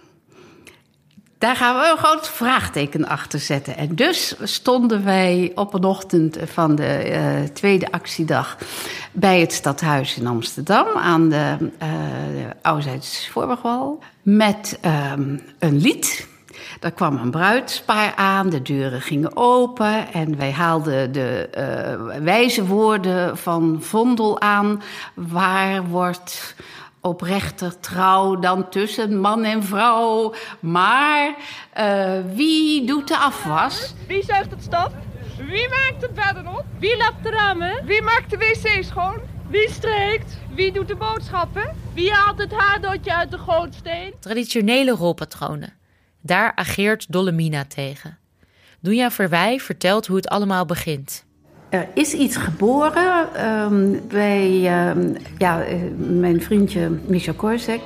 [1.45, 3.77] Daar gaan we een groot vraagteken achter zetten.
[3.77, 8.57] En dus stonden wij op een ochtend van de uh, tweede actiedag
[9.11, 11.87] bij het stadhuis in Amsterdam aan de uh,
[12.61, 16.27] Oudheids Voorburgwal met um, een lied.
[16.79, 21.49] Er kwam een bruidspaar aan, de deuren gingen open en wij haalden de
[22.13, 24.81] uh, wijze woorden van Vondel aan.
[25.13, 26.55] Waar wordt
[27.05, 30.33] oprechter trouw dan tussen man en vrouw.
[30.59, 31.35] Maar
[31.77, 33.93] uh, wie doet de afwas?
[34.07, 34.91] Wie zuigt het staf?
[35.37, 36.65] Wie maakt het bedden op?
[36.79, 37.85] Wie lapt de ramen?
[37.85, 39.19] Wie maakt de wc schoon?
[39.49, 40.37] Wie streekt?
[40.55, 41.75] Wie doet de boodschappen?
[41.93, 44.13] Wie haalt het haardootje uit de gootsteen?
[44.19, 45.73] Traditionele rolpatronen.
[46.21, 48.17] Daar ageert Dolomina tegen.
[48.79, 51.25] Doenja Verwij vertelt hoe het allemaal begint.
[51.69, 54.47] Er is iets geboren um, bij
[54.89, 55.63] um, ja,
[55.97, 57.81] mijn vriendje Michel Korzek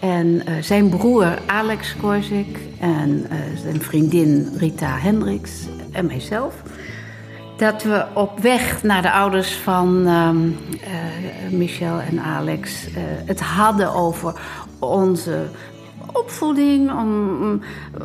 [0.00, 6.54] en uh, zijn broer Alex Korzek en uh, zijn vriendin Rita Hendricks en mijzelf.
[7.56, 10.30] Dat we op weg naar de ouders van uh,
[11.50, 12.86] Michel en Alex
[13.24, 14.40] het hadden over
[14.78, 15.46] onze
[16.12, 16.90] opvoeding.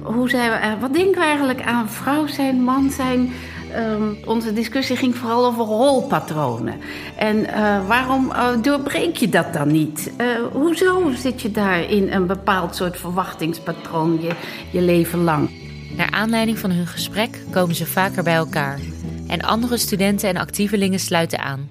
[0.03, 3.31] Hoe zijn we, wat denken we eigenlijk aan vrouw zijn, man zijn?
[3.77, 6.79] Um, onze discussie ging vooral over rolpatronen.
[7.17, 10.11] En uh, waarom uh, doorbreek je dat dan niet?
[10.21, 14.31] Uh, hoezo zit je daar in een bepaald soort verwachtingspatroon je,
[14.71, 15.49] je leven lang?
[15.97, 18.79] Naar aanleiding van hun gesprek komen ze vaker bij elkaar.
[19.27, 21.69] En andere studenten en actievelingen sluiten aan.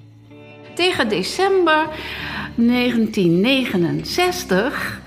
[0.75, 1.89] Tegen december
[2.55, 5.01] 1969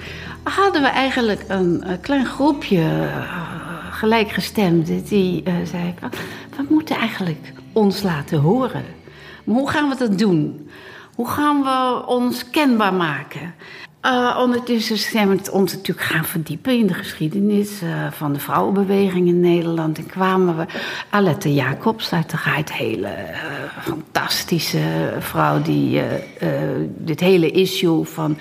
[0.44, 3.10] hadden we eigenlijk een, klein groepje
[3.92, 5.94] gelijkgestemden die zei
[6.56, 8.86] we moeten eigenlijk ons laten horen.
[9.44, 10.70] Maar hoe gaan we dat doen?
[11.16, 13.54] Hoe gaan we ons kenbaar maken?
[14.38, 19.40] Ondertussen zijn we ons natuurlijk gaan verdiepen in de geschiedenis uh, van de vrouwenbeweging in
[19.40, 19.98] Nederland.
[19.98, 20.66] En kwamen we
[21.10, 26.02] Alette Jacobs, uiteraard hele uh, fantastische vrouw die
[26.88, 28.38] dit hele issue van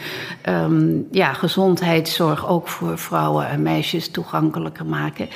[0.48, 5.29] um, ja, gezondheidszorg ook voor vrouwen en meisjes toegankelijker maken.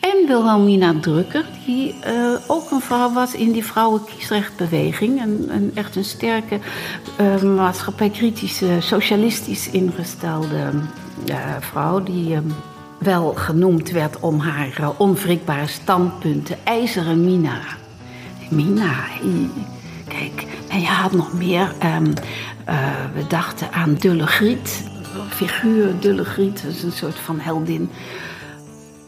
[0.00, 5.20] En Wilhelmina Drukker, die uh, ook een vrouw was in die vrouwenkiesrechtbeweging.
[5.20, 6.58] En, en echt een sterke,
[7.20, 10.70] uh, maatschappijkritische, socialistisch ingestelde
[11.28, 12.02] uh, vrouw.
[12.02, 12.44] Die ehm,
[12.98, 16.56] wel genoemd werd om haar onwrikbare standpunten.
[16.64, 17.60] IJzeren Mina.
[18.50, 18.94] Mina,
[20.08, 20.46] kijk.
[20.68, 21.74] En je had nog meer.
[21.84, 22.12] Um,
[23.14, 24.84] we dachten aan Dulle Griet.
[25.28, 27.90] Figuur Dulle Griet, is een soort van heldin.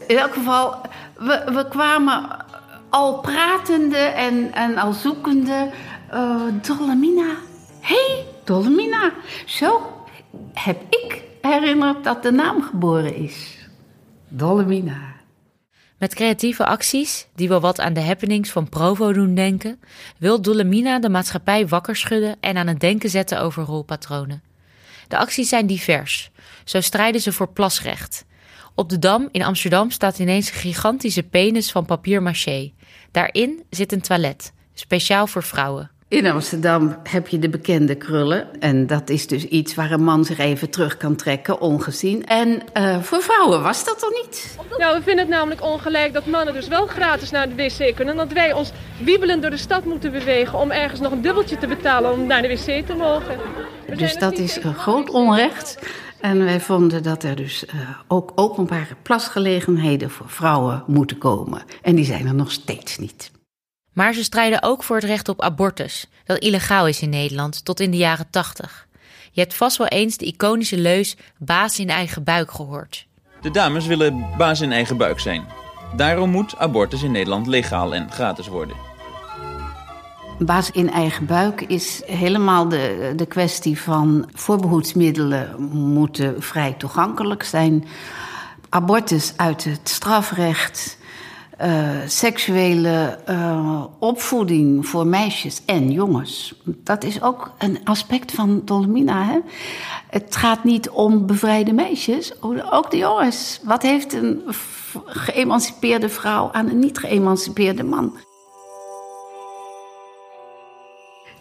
[0.07, 0.81] In elk geval,
[1.17, 2.45] we, we kwamen
[2.89, 5.71] al pratende en, en al zoekende.
[6.13, 7.35] Uh, Dolomina.
[7.79, 9.11] Hé, hey, Dolomina.
[9.45, 9.81] Zo
[10.53, 13.57] heb ik herinnerd dat de naam geboren is.
[14.27, 15.11] Dolomina.
[15.97, 19.79] Met creatieve acties, die wel wat aan de happenings van Provo doen denken,
[20.17, 24.43] wil Dolomina de maatschappij wakker schudden en aan het denken zetten over rolpatronen.
[25.07, 26.31] De acties zijn divers.
[26.63, 28.25] Zo strijden ze voor plasrecht,
[28.75, 32.71] op de Dam in Amsterdam staat ineens een gigantische penis van papier-maché.
[33.11, 35.91] Daarin zit een toilet, speciaal voor vrouwen.
[36.11, 38.59] In Amsterdam heb je de bekende krullen.
[38.59, 42.25] En dat is dus iets waar een man zich even terug kan trekken, ongezien.
[42.25, 44.57] En uh, voor vrouwen was dat dan niet?
[44.77, 48.19] Nou, we vinden het namelijk ongelijk dat mannen dus wel gratis naar de wc kunnen.
[48.19, 48.71] En dat wij ons
[49.03, 52.41] wiebelend door de stad moeten bewegen om ergens nog een dubbeltje te betalen om naar
[52.41, 53.37] de wc te mogen.
[53.97, 55.77] dus dat is een groot onrecht.
[56.21, 61.63] En wij vonden dat er dus uh, ook openbare plasgelegenheden voor vrouwen moeten komen.
[61.81, 63.31] En die zijn er nog steeds niet.
[63.93, 67.79] Maar ze strijden ook voor het recht op abortus, dat illegaal is in Nederland tot
[67.79, 68.87] in de jaren 80.
[69.31, 73.07] Je hebt vast wel eens de iconische leus baas in eigen buik gehoord.
[73.41, 75.45] De dames willen baas in eigen buik zijn.
[75.95, 78.90] Daarom moet abortus in Nederland legaal en gratis worden.
[80.45, 87.85] Baas in eigen buik is helemaal de, de kwestie van voorbehoedsmiddelen moeten vrij toegankelijk zijn.
[88.69, 90.97] Abortus uit het strafrecht.
[91.61, 96.55] Uh, seksuele uh, opvoeding voor meisjes en jongens.
[96.63, 99.25] Dat is ook een aspect van Dolomina.
[99.25, 99.39] Hè?
[100.09, 103.59] Het gaat niet om bevrijde meisjes, ook de jongens.
[103.63, 104.41] Wat heeft een
[105.05, 108.15] geëmancipeerde vrouw aan een niet geëmancipeerde man?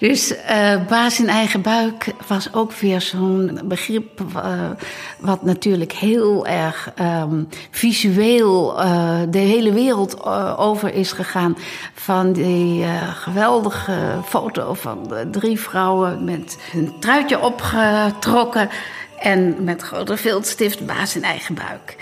[0.01, 4.71] Dus uh, baas in eigen buik was ook weer zo'n begrip uh,
[5.19, 10.25] wat natuurlijk heel erg um, visueel uh, de hele wereld
[10.57, 11.57] over is gegaan.
[11.95, 12.85] Van die
[13.15, 18.69] geweldige foto van drie vrouwen met een truitje opgetrokken
[19.19, 21.97] en met grote viltstift baas in eigen buik.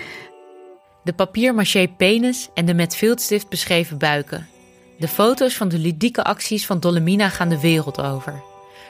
[1.04, 4.57] De papier-maché penis en de met viltstift beschreven buiken.
[4.98, 8.42] De foto's van de ludieke acties van Dolomina gaan de wereld over.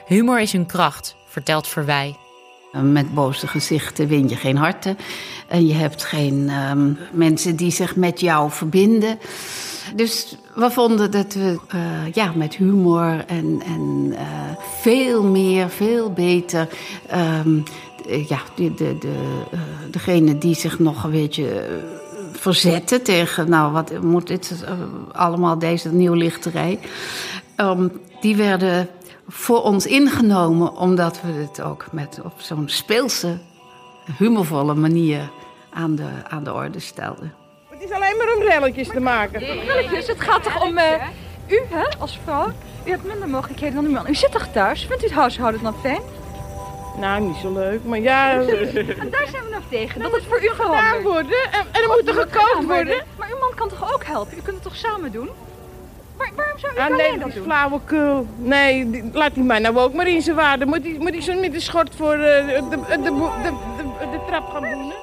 [0.07, 2.15] Humor is hun kracht, vertelt Verwij.
[2.71, 4.97] Met boze gezichten win je geen harten.
[5.47, 9.19] En je hebt geen um, mensen die zich met jou verbinden.
[9.95, 14.19] Dus we vonden dat we uh, ja, met humor en, en uh,
[14.81, 16.67] veel meer, veel beter.
[17.45, 17.63] Um,
[18.27, 19.59] ja, de, de, de, uh,
[19.91, 21.67] degene die zich nog een beetje
[22.39, 24.71] verzetten tegen, nou, wat moet dit uh,
[25.11, 26.79] allemaal, deze nieuwlichterij.
[27.57, 28.89] Um, die werden
[29.27, 33.37] voor ons ingenomen, omdat we het ook met op zo'n speelse,
[34.17, 35.29] humorvolle manier
[35.73, 37.33] aan de, aan de orde stelden.
[37.69, 39.39] Het is alleen maar om relletjes te maken.
[39.39, 40.83] Relletjes, het gaat toch om uh,
[41.47, 42.47] u, hè, als vrouw?
[42.85, 44.09] U hebt minder mogelijkheden dan uw man.
[44.09, 44.85] U zit toch thuis?
[44.85, 46.01] Vindt u het huishouden dan fijn?
[46.99, 48.31] Nou, niet zo leuk, maar ja...
[48.33, 51.43] en daar zijn we nog tegen, dat het voor u gedaan worden.
[51.51, 53.03] En, en er moet er gekookt worden.
[53.17, 54.37] Maar uw man kan toch ook helpen?
[54.37, 55.29] U kunt het toch samen doen?
[56.17, 57.43] Maar waarom zou u ah, alleen nee, dat is doen?
[57.43, 58.27] flauwekul.
[58.37, 60.65] Nee, die, laat die mij nou ook maar in zijn waarde.
[60.65, 63.11] Moet hij moet zo met de schort voor uh, de, de, de,
[64.11, 64.93] de, trap gaan doen?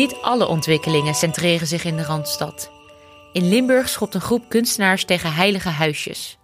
[0.00, 2.70] Niet alle ontwikkelingen centreren zich in de Randstad.
[3.32, 6.38] In Limburg schopt een groep kunstenaars tegen heilige huisjes.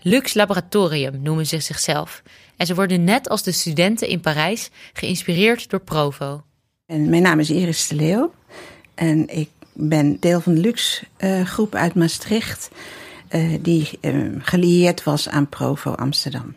[0.00, 2.22] Lux Laboratorium noemen ze zichzelf.
[2.56, 6.42] En ze worden net als de studenten in Parijs geïnspireerd door Provo.
[6.86, 8.32] En mijn naam is Iris de Leeuw.
[8.94, 12.70] En ik ben deel van de Lux uh, groep uit Maastricht.
[13.30, 16.54] Uh, die uh, gelieerd was aan Provo Amsterdam.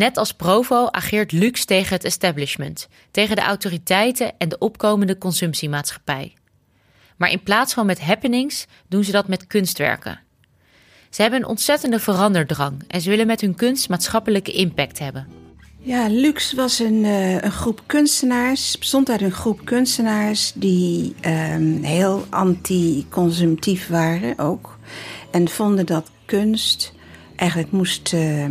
[0.00, 6.34] Net als Provo ageert Lux tegen het establishment, tegen de autoriteiten en de opkomende consumptiemaatschappij.
[7.16, 10.20] Maar in plaats van met happenings doen ze dat met kunstwerken.
[11.10, 15.28] Ze hebben een ontzettende veranderdrang en ze willen met hun kunst maatschappelijke impact hebben.
[15.78, 21.82] Ja, Lux was een, uh, een groep kunstenaars, bestond uit een groep kunstenaars die uh,
[21.82, 24.78] heel anti-consumptief waren ook.
[25.30, 26.92] En vonden dat kunst
[27.40, 28.44] eigenlijk moest uh,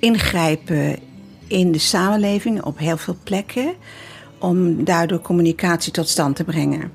[0.00, 0.98] ingrijpen
[1.46, 3.74] in de samenleving op heel veel plekken.
[4.38, 6.92] Om daardoor communicatie tot stand te brengen.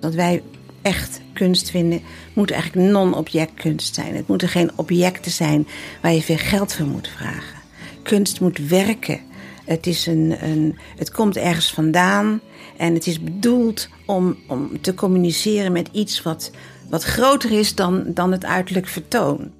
[0.00, 0.42] Dat wij
[0.82, 2.00] echt kunst vinden,
[2.32, 4.14] moet eigenlijk non-object kunst zijn.
[4.16, 5.66] Het moeten geen objecten zijn
[6.02, 7.58] waar je veel geld voor moet vragen.
[8.02, 9.20] Kunst moet werken.
[9.64, 12.40] Het, is een, een, het komt ergens vandaan
[12.76, 16.50] en het is bedoeld om, om te communiceren met iets wat,
[16.90, 19.50] wat groter is dan, dan het uiterlijk vertoon.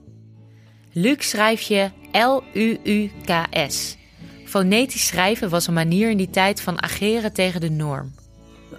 [0.96, 3.96] Lux schrijf je L-U-U-K-S.
[4.44, 8.14] Fonetisch schrijven was een manier in die tijd van ageren tegen de norm.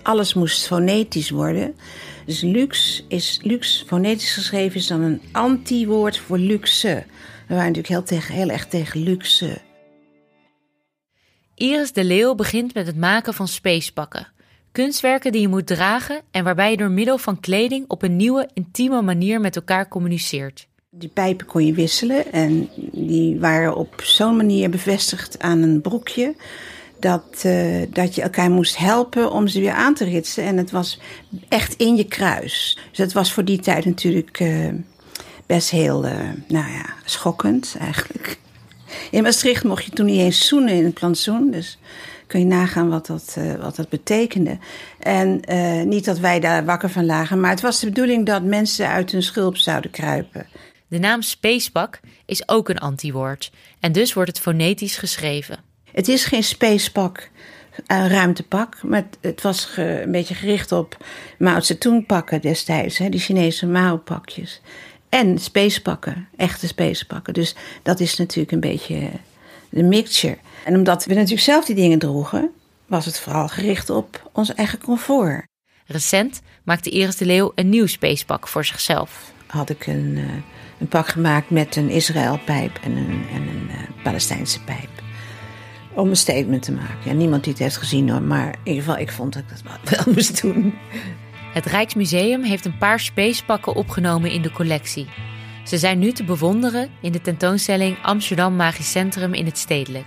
[0.04, 1.76] Alles moest fonetisch worden.
[2.26, 7.04] Dus lux is lux fonetisch geschreven is dan een anti-woord voor luxe.
[7.48, 9.62] We waren natuurlijk heel, tegen, heel erg tegen luxe.
[11.56, 14.28] Iris de Leeuw begint met het maken van spacepakken.
[14.72, 18.50] Kunstwerken die je moet dragen en waarbij je door middel van kleding op een nieuwe,
[18.54, 20.68] intieme manier met elkaar communiceert.
[20.98, 26.36] Die pijpen kon je wisselen en die waren op zo'n manier bevestigd aan een broekje
[27.00, 30.44] dat, uh, dat je elkaar moest helpen om ze weer aan te ritsen.
[30.44, 31.00] En het was
[31.50, 32.78] echt in je kruis.
[32.90, 34.68] Dus dat was voor die tijd natuurlijk uh,
[35.46, 36.12] best heel, uh,
[36.48, 38.40] nou ja, schokkend eigenlijk.
[39.12, 41.52] In Maastricht mocht je toen niet eens zoenen in het plantsoen.
[41.52, 41.80] Dus
[42.28, 44.58] kun je nagaan wat dat, wat dat betekende.
[45.00, 45.42] En
[45.88, 49.12] niet dat wij daar wakker van lagen, maar het was de bedoeling dat mensen uit
[49.12, 50.46] hun schulp zouden kruipen.
[50.88, 53.52] De naam spacepak is ook een antiwoord.
[53.80, 55.60] En dus wordt het fonetisch geschreven.
[55.92, 57.30] Het is geen spacepak,
[57.88, 58.84] een ruimtepak.
[58.84, 61.06] Maar het was ge, een beetje gericht op
[61.38, 62.98] Mao Zedong pakken destijds.
[62.98, 64.62] Hè, die Chinese Mao-pakjes.
[65.10, 67.34] En spacepakken, echte spacepakken.
[67.34, 69.10] Dus dat is natuurlijk een beetje
[69.70, 70.38] de mixture.
[70.66, 72.52] En omdat we natuurlijk zelf die dingen droegen,
[72.86, 75.46] was het vooral gericht op ons eigen comfort.
[75.86, 79.34] Recent maakte Iris de Leeuw een nieuw spacepak voor zichzelf.
[79.48, 80.32] Had ik een, uh,
[80.78, 84.90] een pak gemaakt met een Israël-pijp en een, en een uh, Palestijnse pijp
[85.96, 86.98] om een statement te maken.
[87.06, 89.50] Ja, niemand die het heeft gezien hoor, maar in ieder geval, ik vond dat ik
[89.50, 90.74] dat wel moest doen.
[91.54, 95.08] Het Rijksmuseum heeft een paar spacepakken opgenomen in de collectie.
[95.64, 100.06] Ze zijn nu te bewonderen in de tentoonstelling Amsterdam Magisch Centrum in het Stedelijk.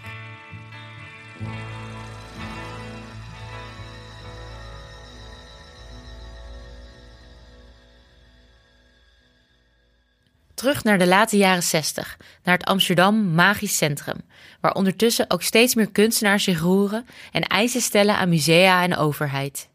[10.58, 14.16] Terug naar de late jaren 60, naar het Amsterdam Magisch Centrum,
[14.60, 19.68] waar ondertussen ook steeds meer kunstenaars zich roeren en eisen stellen aan musea en overheid.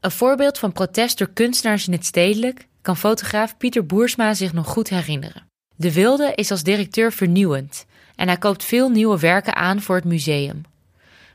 [0.00, 4.66] Een voorbeeld van protest door kunstenaars in het stedelijk kan fotograaf Pieter Boersma zich nog
[4.66, 5.46] goed herinneren.
[5.76, 10.04] De Wilde is als directeur vernieuwend en hij koopt veel nieuwe werken aan voor het
[10.04, 10.62] museum.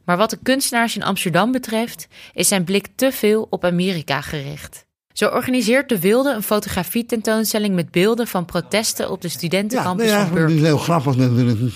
[0.03, 4.85] Maar wat de kunstenaars in Amsterdam betreft, is zijn blik te veel op Amerika gericht.
[5.13, 10.33] Zo organiseert De Wilde een fotografietentoonstelling met beelden van protesten op de studentencampus ja, van
[10.33, 10.49] Burger.
[10.49, 11.73] Het is heel grappig dat er een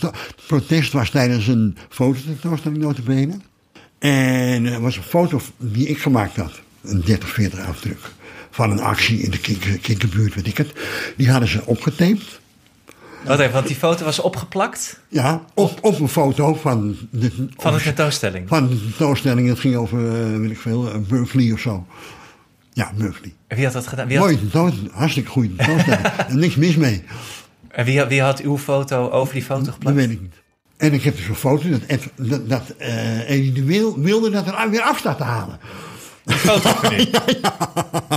[0.47, 3.33] protest was tijdens een fototentoonstelling notabene.
[3.99, 7.99] En er was een foto die ik gemaakt had, een 30, 40 afdruk,
[8.51, 9.39] van een actie in de
[9.81, 10.71] kinkerbuurt, weet ik het.
[11.17, 12.39] Die hadden ze opgetaped.
[13.25, 14.99] Wat even, want die foto was opgeplakt?
[15.07, 18.47] Ja, op, op een foto van de, van de tentoonstelling.
[18.47, 21.85] Van de tentoonstelling, het ging over, uh, weet ik veel, uh, Berkeley of zo.
[22.77, 22.91] Ja.
[23.47, 24.07] En wie had dat gedaan?
[24.07, 24.41] Wie Mooi had...
[24.41, 26.05] tentoonstelling, hartstikke tentoonstelling.
[26.29, 27.03] en niks mis mee.
[27.69, 29.83] En wie, wie had uw foto over die foto geplakt?
[29.83, 30.35] Dat weet ik niet.
[30.77, 31.81] En ik heb dus een foto dat,
[32.15, 35.59] dat, dat uh, Wil wilde dat er weer af staat te halen.
[36.23, 36.69] Die foto
[37.11, 37.57] ja, ja.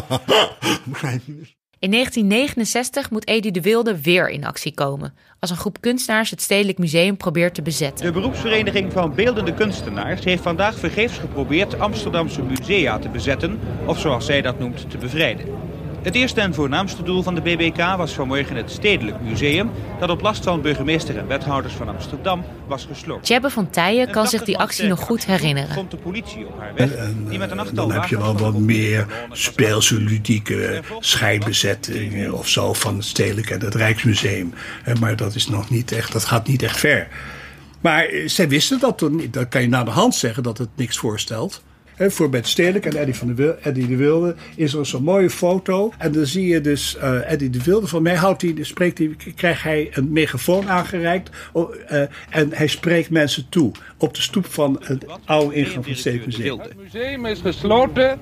[0.85, 1.57] Begrijp je dus?
[1.81, 6.43] In 1969 moet Edi de Wilde weer in actie komen, als een groep kunstenaars het
[6.43, 8.07] Stedelijk Museum probeert te bezetten.
[8.07, 14.27] De beroepsvereniging van beeldende kunstenaars heeft vandaag vergeefs geprobeerd Amsterdamse musea te bezetten, of zoals
[14.27, 15.47] zij dat noemt, te bevrijden.
[16.03, 20.21] Het eerste en voornaamste doel van de BBK was vanmorgen het Stedelijk Museum, dat op
[20.21, 23.23] last van burgemeester en wethouders van Amsterdam was gesloten.
[23.23, 25.75] Tjebbe van Tijen kan zich die actie nog goed herinneren.
[25.75, 28.59] Komt de politie op haar weg, En, die met een dan heb je wel wat
[28.59, 34.55] meer speelse, ludieke schijnbezettingen of zo van het Stedelijk en het Rijksmuseum.
[35.01, 37.09] Maar dat, is nog niet echt, dat gaat niet echt ver.
[37.81, 39.33] Maar eh, zij wisten dat, toen niet.
[39.33, 41.63] dan kan je na de hand zeggen dat het niks voorstelt.
[42.09, 45.31] Voor het Stedelijk en Eddie, van de Wil, Eddie de Wilde is er zo'n mooie
[45.31, 45.93] foto.
[45.99, 47.87] En dan zie je dus uh, Eddie de Wilde.
[47.87, 51.31] Van mij houdt hij, spreekt hij, krijgt hij een megafoon aangereikt.
[51.53, 56.13] Oh, uh, en hij spreekt mensen toe op de stoep van het oude ingang van
[56.13, 56.59] het Museum.
[56.61, 58.19] Het museum is gesloten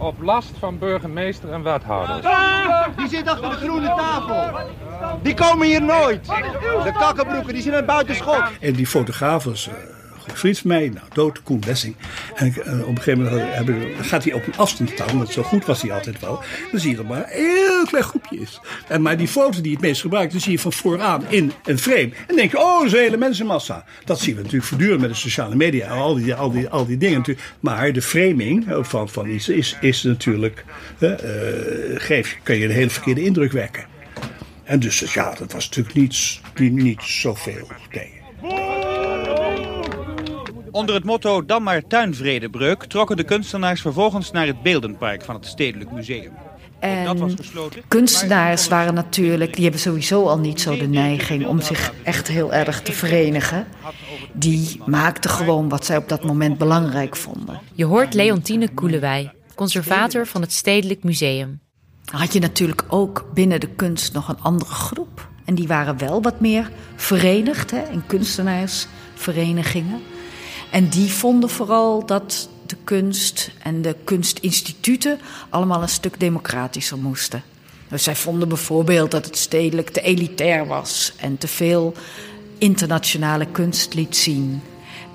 [0.00, 2.24] op last van burgemeester en wethouders.
[2.24, 4.58] Ah, die zit achter de groene tafel.
[5.22, 6.26] Die komen hier nooit.
[6.84, 8.42] De kakkenbroeken, die zijn buiten schot.
[8.60, 9.46] En die fotograaf
[10.30, 11.96] was een goed vriend van mij, nou, dood, Koen Lessing.
[12.34, 15.64] En uh, op een gegeven moment gaat hij op een afstand staan, want zo goed
[15.64, 16.42] was hij altijd wel.
[16.70, 18.60] Dan zie je dat maar een heel klein groepje is.
[18.88, 21.78] En maar die foto die het meest gebruikt, dan zie je van vooraan in een
[21.78, 22.10] frame.
[22.26, 23.84] En denk je, oh, zo'n hele mensenmassa.
[24.04, 26.96] Dat zien we natuurlijk voortdurend met de sociale media, al die, al die, al die
[26.96, 27.46] dingen natuurlijk.
[27.60, 30.64] Maar de framing van, van iets is, is natuurlijk,
[30.98, 31.10] uh,
[31.94, 33.84] geef, kun je een hele verkeerde indruk wekken.
[34.64, 37.68] En dus ja, dat was natuurlijk niet, niet, niet zoveel.
[37.92, 38.19] Nee.
[40.70, 45.46] Onder het motto Dan maar tuinvredebreuk trokken de kunstenaars vervolgens naar het Beeldenpark van het
[45.46, 46.32] Stedelijk Museum.
[46.78, 51.46] En dat was gesloten, kunstenaars waren natuurlijk, die hebben sowieso al niet zo de neiging
[51.46, 53.66] om zich echt heel erg te verenigen.
[54.32, 57.60] Die maakten gewoon wat zij op dat moment belangrijk vonden.
[57.74, 61.60] Je hoort Leontine Koelewij, conservator van het Stedelijk Museum.
[62.04, 65.28] Had je natuurlijk ook binnen de kunst nog een andere groep.
[65.44, 70.00] En die waren wel wat meer verenigd hè, in kunstenaarsverenigingen.
[70.70, 77.42] En die vonden vooral dat de kunst en de kunstinstituten allemaal een stuk democratischer moesten.
[77.88, 81.94] Dus zij vonden bijvoorbeeld dat het stedelijk te elitair was en te veel
[82.58, 84.62] internationale kunst liet zien.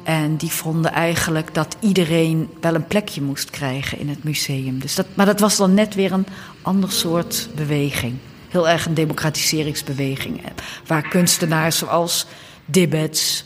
[0.03, 4.79] En die vonden eigenlijk dat iedereen wel een plekje moest krijgen in het museum.
[4.79, 6.27] Dus dat, maar dat was dan net weer een
[6.61, 8.17] ander soort beweging.
[8.49, 10.41] Heel erg een democratiseringsbeweging.
[10.87, 12.25] Waar kunstenaars zoals
[12.65, 13.45] Dibbets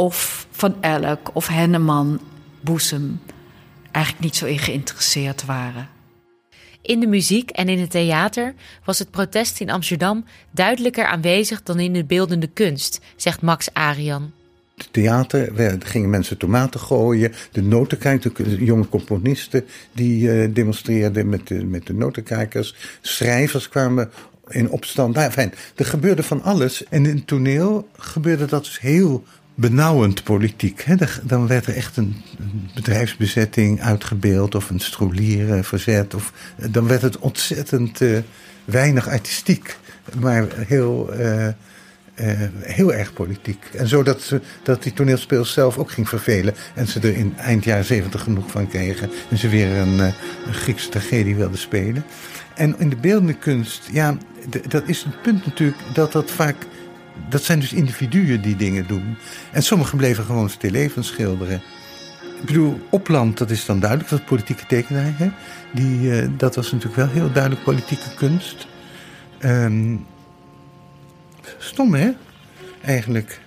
[0.00, 2.20] of Van Elk of Henneman,
[2.60, 3.20] Boezem...
[3.90, 5.88] eigenlijk niet zo in geïnteresseerd waren.
[6.82, 11.80] In de muziek en in het theater was het protest in Amsterdam duidelijker aanwezig dan
[11.80, 14.32] in de beeldende kunst, zegt Max Arian
[14.90, 17.32] theater gingen mensen tomaten gooien.
[17.52, 22.74] De notenkijkers, de jonge componisten die uh, demonstreerden met de, met de notenkijkers.
[23.00, 24.10] Schrijvers kwamen
[24.50, 25.14] in opstand.
[25.14, 26.84] Nou, fijn, er gebeurde van alles.
[26.84, 29.24] En in het toneel gebeurde dat dus heel
[29.60, 30.82] benauwend politiek.
[30.82, 30.94] Hè?
[31.22, 32.16] Dan werd er echt een
[32.74, 36.14] bedrijfsbezetting uitgebeeld of een strolieren verzet.
[36.14, 36.32] Of,
[36.70, 38.18] dan werd het ontzettend uh,
[38.64, 39.76] weinig artistiek,
[40.20, 41.10] maar heel...
[41.18, 41.48] Uh,
[42.20, 43.64] uh, heel erg politiek.
[43.72, 46.54] En zodat ze, dat die toneelspelers zelf ook ging vervelen.
[46.74, 49.10] En ze er in eind jaren zeventig genoeg van kregen.
[49.30, 50.12] En ze weer een,
[50.50, 52.04] Griekse tragedie wilden spelen.
[52.54, 54.16] En in de beeldende kunst, ja,
[54.68, 56.56] dat is een punt natuurlijk dat dat vaak.
[57.28, 59.16] Dat zijn dus individuen die dingen doen.
[59.52, 61.62] En sommigen bleven gewoon stil leven schilderen.
[62.40, 65.32] Ik bedoel, Opland, dat is dan duidelijk, dat politieke tekenaar.
[65.72, 68.66] Die, uh, dat was natuurlijk wel heel duidelijk politieke kunst.
[69.44, 70.06] Um,
[71.58, 72.10] Stom, hè?
[72.80, 73.40] Eigenlijk.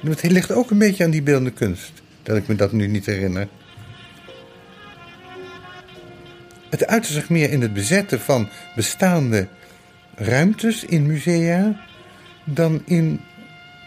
[0.00, 1.92] Het ligt ook een beetje aan die beeldende kunst.
[2.22, 3.48] Dat ik me dat nu niet herinner.
[6.70, 9.48] Het uitte zich meer in het bezetten van bestaande
[10.14, 11.86] ruimtes in musea
[12.54, 13.20] dan in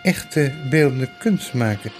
[0.03, 1.91] echte beeldende kunst maken.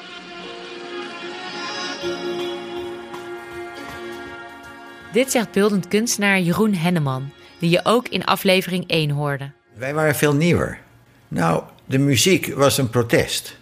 [5.14, 9.52] Dit zegt beeldend kunstenaar Jeroen Henneman, die je ook in aflevering 1 hoorde.
[9.74, 10.80] Wij waren veel nieuwer.
[11.28, 13.58] Nou, de muziek was een protest.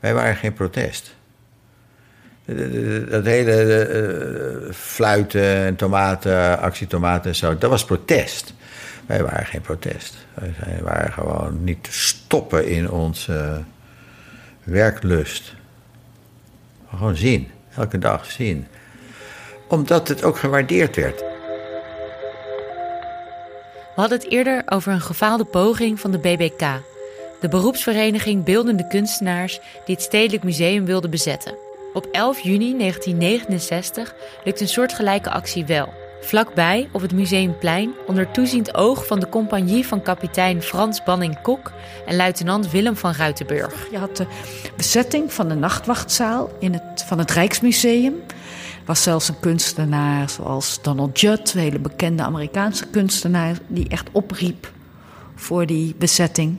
[0.00, 1.16] Wij waren geen protest.
[3.08, 3.88] Dat hele
[4.66, 8.54] uh, fluiten en tomaten, actietomaten en zo, dat was protest.
[9.08, 10.16] Wij waren geen protest.
[10.34, 13.62] Wij waren gewoon niet te stoppen in onze
[14.64, 15.54] werklust.
[16.90, 18.66] Gewoon zien, elke dag zien.
[19.68, 21.18] Omdat het ook gewaardeerd werd.
[23.94, 26.60] We hadden het eerder over een gefaalde poging van de BBK,
[27.40, 31.54] de beroepsvereniging Beeldende Kunstenaars die het Stedelijk Museum wilde bezetten.
[31.92, 35.97] Op 11 juni 1969 lukt een soortgelijke actie wel.
[36.20, 41.72] Vlakbij, op het Museumplein, onder toeziend oog van de compagnie van kapitein Frans Banning-Kok
[42.06, 43.90] en luitenant Willem van Ruitenburg.
[43.90, 44.26] Je had de
[44.76, 48.14] bezetting van de nachtwachtzaal in het, van het Rijksmuseum
[48.84, 54.72] was zelfs een kunstenaar zoals Donald Judd, een hele bekende Amerikaanse kunstenaar, die echt opriep
[55.34, 56.56] voor die bezetting.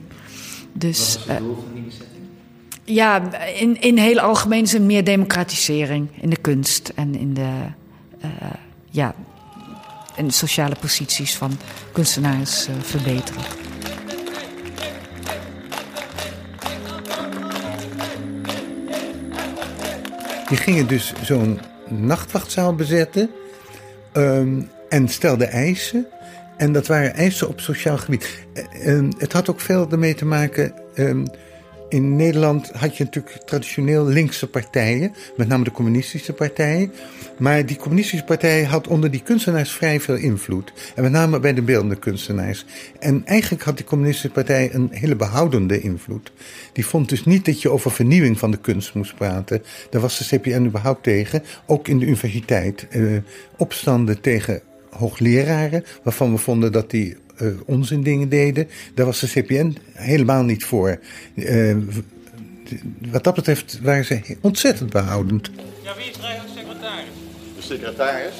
[0.72, 2.22] Dus, Wat was het doel van die bezetting?
[2.84, 7.50] Ja, in, in heel algemeen is meer democratisering in de kunst en in de,
[8.24, 8.30] uh,
[8.90, 9.14] ja,
[10.20, 11.58] in de sociale posities van
[11.92, 13.42] kunstenaars uh, verbeteren.
[20.48, 23.30] Die gingen dus zo'n nachtwachtzaal bezette
[24.12, 26.06] ehm, en stelde eisen.
[26.56, 28.44] En dat waren eisen op sociaal gebied.
[28.72, 30.74] En het had ook veel ermee te maken.
[30.94, 31.24] ehm,
[31.90, 36.92] in Nederland had je natuurlijk traditioneel linkse partijen, met name de communistische partijen.
[37.38, 40.72] Maar die communistische partij had onder die kunstenaars vrij veel invloed.
[40.94, 42.64] En met name bij de beeldende kunstenaars.
[42.98, 46.32] En eigenlijk had die communistische partij een hele behoudende invloed.
[46.72, 49.62] Die vond dus niet dat je over vernieuwing van de kunst moest praten.
[49.90, 51.42] Daar was de CPN überhaupt tegen.
[51.66, 52.86] Ook in de universiteit.
[52.90, 53.02] Eh,
[53.56, 58.68] opstanden tegen hoogleraren, waarvan we vonden dat die eh, onzin dingen deden.
[58.94, 60.98] Daar was de CPN helemaal niet voor.
[61.34, 61.76] Eh,
[63.10, 65.50] wat dat betreft waren ze ontzettend behoudend.
[65.82, 67.08] Ja, wie is eigenlijk secretaris?
[67.56, 68.34] De secretaris.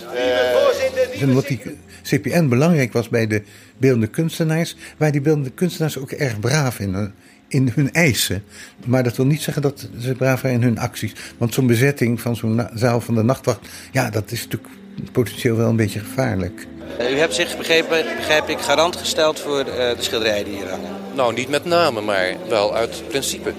[1.20, 1.60] En wat die
[2.02, 3.42] CPN belangrijk was bij de
[3.76, 7.04] beeldende kunstenaars, waren die beeldende kunstenaars ook erg braaf in, eh,
[7.48, 8.42] in hun eisen.
[8.86, 11.12] Maar dat wil niet zeggen dat ze braaf waren in hun acties.
[11.38, 14.72] Want zo'n bezetting van zo'n zaal van de nachtwacht, ja, dat is natuurlijk
[15.12, 16.66] potentieel wel een beetje gevaarlijk.
[16.98, 19.64] U hebt zich, begrepen, begrijp ik, garant gesteld voor eh,
[19.96, 20.96] de schilderijen die hier hangen.
[21.14, 23.52] Nou, niet met name, maar wel uit principe.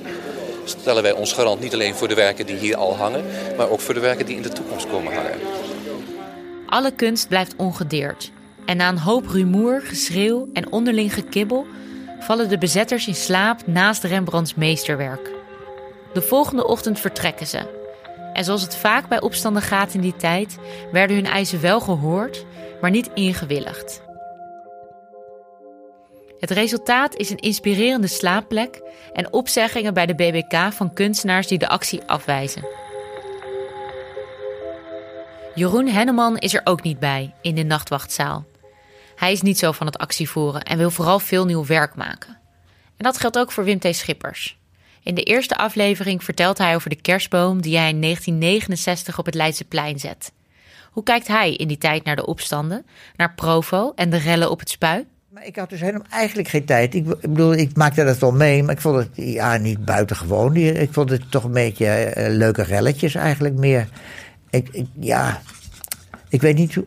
[0.63, 3.25] Stellen wij ons garant niet alleen voor de werken die hier al hangen,
[3.57, 5.39] maar ook voor de werken die in de toekomst komen hangen.
[6.65, 8.31] Alle kunst blijft ongedeerd.
[8.65, 11.65] En na een hoop rumoer, geschreeuw en onderling gekibbel
[12.19, 15.31] vallen de bezetters in slaap naast Rembrandts meesterwerk.
[16.13, 17.59] De volgende ochtend vertrekken ze.
[18.33, 20.57] En zoals het vaak bij opstanden gaat in die tijd,
[20.91, 22.45] werden hun eisen wel gehoord,
[22.81, 24.01] maar niet ingewilligd.
[26.39, 28.81] Het resultaat is een inspirerende slaapplek
[29.13, 32.65] en opzeggingen bij de BBK van kunstenaars die de actie afwijzen.
[35.55, 38.45] Jeroen Henneman is er ook niet bij in de nachtwachtzaal.
[39.15, 42.39] Hij is niet zo van het actievoeren en wil vooral veel nieuw werk maken.
[42.97, 43.95] En dat geldt ook voor Wim T.
[43.95, 44.57] Schippers.
[45.03, 49.35] In de eerste aflevering vertelt hij over de kerstboom die hij in 1969 op het
[49.35, 50.31] Leidseplein zet.
[50.91, 52.85] Hoe kijkt hij in die tijd naar de opstanden,
[53.15, 55.05] naar Provo en de rellen op het spui?
[55.29, 56.93] Maar ik had dus helemaal eigenlijk geen tijd.
[56.95, 60.55] Ik, ik bedoel, ik maakte dat wel mee, maar ik vond het ja, niet buitengewoon.
[60.55, 63.87] Ik vond het toch een beetje eh, leuke relletjes eigenlijk meer.
[64.49, 65.41] Ik, ik- ja,
[66.29, 66.83] ik weet niet hoe...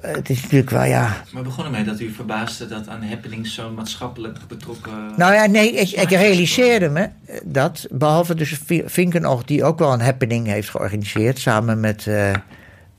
[0.00, 1.22] Het is natuurlijk wel, ja...
[1.32, 4.92] Maar begon ermee dat u verbaasde dat aan happenings zo'n maatschappelijk betrokken...
[5.16, 7.08] Nou ja, nee, ik, ik realiseerde me
[7.44, 12.32] dat, behalve dus Vi- Vinkenoog, die ook wel een happening heeft georganiseerd, samen met eh,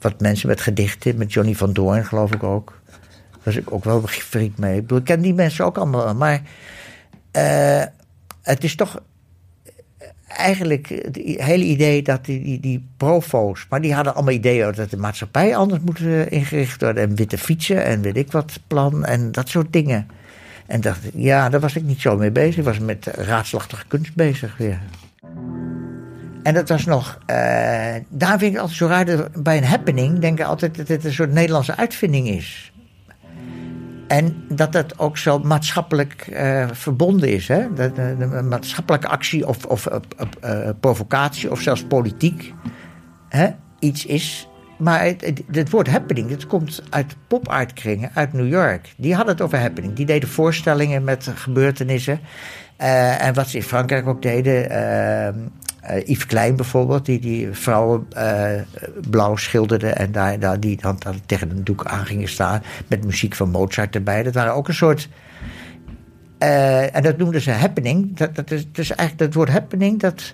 [0.02, 2.80] wat mensen met gedichten, met Johnny van Doorn geloof ik ook.
[3.32, 4.76] Daar was ik ook wel vriend mee.
[4.76, 6.42] Ik bedoel, ik ken die mensen ook allemaal, maar
[7.32, 7.84] eh,
[8.42, 9.02] het is toch
[10.28, 14.90] eigenlijk het hele idee dat die, die, die provo's, maar die hadden allemaal ideeën dat
[14.90, 19.06] de maatschappij anders moet eh, ingericht worden en witte fietsen en weet ik wat plan
[19.06, 20.08] en dat soort dingen.
[20.66, 22.58] En dacht ja, daar was ik niet zo mee bezig.
[22.58, 24.82] Ik was met raadslachtige kunst bezig weer.
[26.44, 27.36] En dat was nog, eh,
[28.10, 29.06] daar vind ik altijd zo raar,
[29.40, 32.72] bij een happening denk ik altijd dat het een soort Nederlandse uitvinding is.
[34.12, 37.48] En dat dat ook zo maatschappelijk eh, verbonden is.
[37.48, 37.74] Hè?
[37.74, 40.00] Dat, eh, de, de maatschappelijke actie of, of eh,
[40.42, 42.54] eh, provocatie of zelfs politiek
[43.30, 44.48] hè, iets is.
[44.78, 48.94] Maar het, het, het woord happening, dat komt uit pop-artkringen uit New York.
[48.98, 49.94] Die hadden het over happening.
[49.94, 52.20] Die deden voorstellingen met gebeurtenissen.
[52.82, 54.70] Eh, en wat ze in Frankrijk ook deden.
[54.70, 58.62] eh, Yves Klein bijvoorbeeld, die die vrouwen eh,
[59.10, 62.64] blauw schilderde en daar, daar, die dan, tegen een doek aan gingen staan.
[62.88, 64.24] Met muziek van Mozart erbij.
[64.24, 65.10] Dat waren ook een soort.
[66.38, 68.18] en dat noemden ze happening.
[68.18, 70.34] Dat, dat is, dus eigenlijk dat woord happening, dat.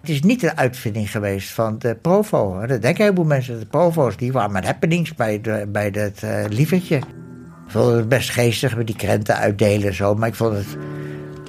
[0.00, 2.58] Het is niet een uitvinding geweest van de Provo.
[2.60, 3.58] Dat denken een heleboel mensen.
[3.58, 6.96] De Provo's die waren met happenings bij, bij dat eh lievertje.
[6.96, 7.04] Ik
[7.66, 10.14] vond het best geestig met die krenten uitdelen en zo.
[10.14, 10.76] Maar ik vond het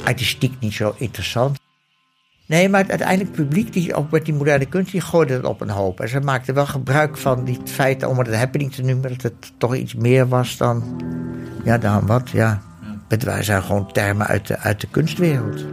[0.08, 1.60] artistiek niet zo interessant.
[2.46, 5.62] Nee, maar het uiteindelijk publiek, die, ook met die moderne kunst, die gooide het op
[5.62, 6.00] een hoop.
[6.00, 9.22] En ze maakten wel gebruik van die feit om het een happening te noemen, dat
[9.22, 11.02] het toch iets meer was dan,
[11.64, 12.62] ja, dan wat, ja.
[13.08, 15.66] Het waren zijn gewoon termen uit de, uit de kunstwereld.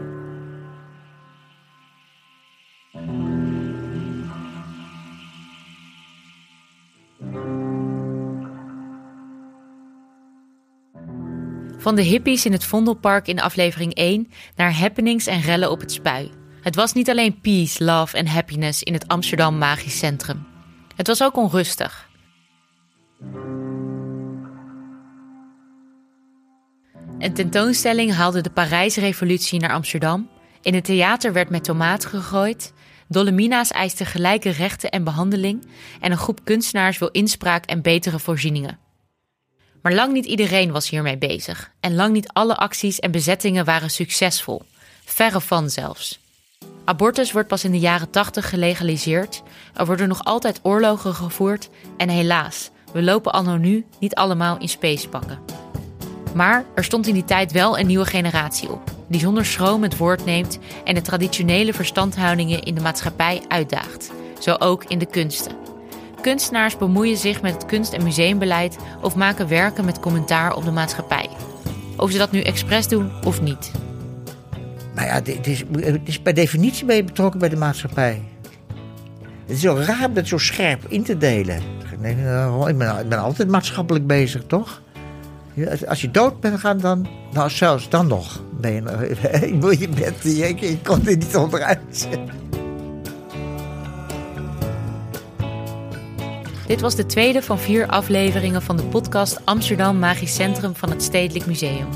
[11.84, 15.92] Van de hippies in het Vondelpark in aflevering 1 naar happenings en rellen op het
[15.92, 16.30] spui.
[16.60, 20.46] Het was niet alleen peace, love en happiness in het Amsterdam Magisch Centrum.
[20.96, 22.08] Het was ook onrustig.
[27.18, 30.30] Een tentoonstelling haalde de Parijsrevolutie naar Amsterdam.
[30.62, 32.72] In het theater werd met tomaten gegooid.
[33.08, 35.66] Dolomina's eisten gelijke rechten en behandeling.
[36.00, 38.83] En een groep kunstenaars wil inspraak en betere voorzieningen.
[39.84, 41.70] Maar lang niet iedereen was hiermee bezig.
[41.80, 44.62] En lang niet alle acties en bezettingen waren succesvol.
[45.04, 46.20] Verre van zelfs.
[46.84, 49.42] Abortus wordt pas in de jaren 80 gelegaliseerd.
[49.74, 51.68] Er worden nog altijd oorlogen gevoerd.
[51.96, 55.38] En helaas, we lopen anno nu niet allemaal in spacepakken.
[56.34, 59.96] Maar er stond in die tijd wel een nieuwe generatie op, die zonder schroom het
[59.96, 64.10] woord neemt en de traditionele verstandhoudingen in de maatschappij uitdaagt.
[64.40, 65.63] Zo ook in de kunsten.
[66.24, 70.70] Kunstenaars bemoeien zich met het kunst- en museumbeleid of maken werken met commentaar op de
[70.70, 71.28] maatschappij.
[71.96, 73.70] Of ze dat nu expres doen of niet.
[74.94, 78.22] Nou ja, het is, het per definitie ben je betrokken bij de maatschappij.
[79.46, 81.62] Het is zo raar om dat zo scherp in te delen.
[82.66, 84.82] Ik ben, altijd maatschappelijk bezig, toch?
[85.88, 89.16] Als je dood bent gaan, dan, nou zelfs dan nog ben je,
[90.22, 92.08] je, je, je komt er niet onderuit.
[96.74, 101.02] Dit was de tweede van vier afleveringen van de podcast Amsterdam Magisch Centrum van het
[101.02, 101.86] Stedelijk Museum.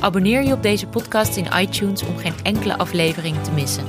[0.00, 3.84] Abonneer je op deze podcast in iTunes om geen enkele aflevering te missen.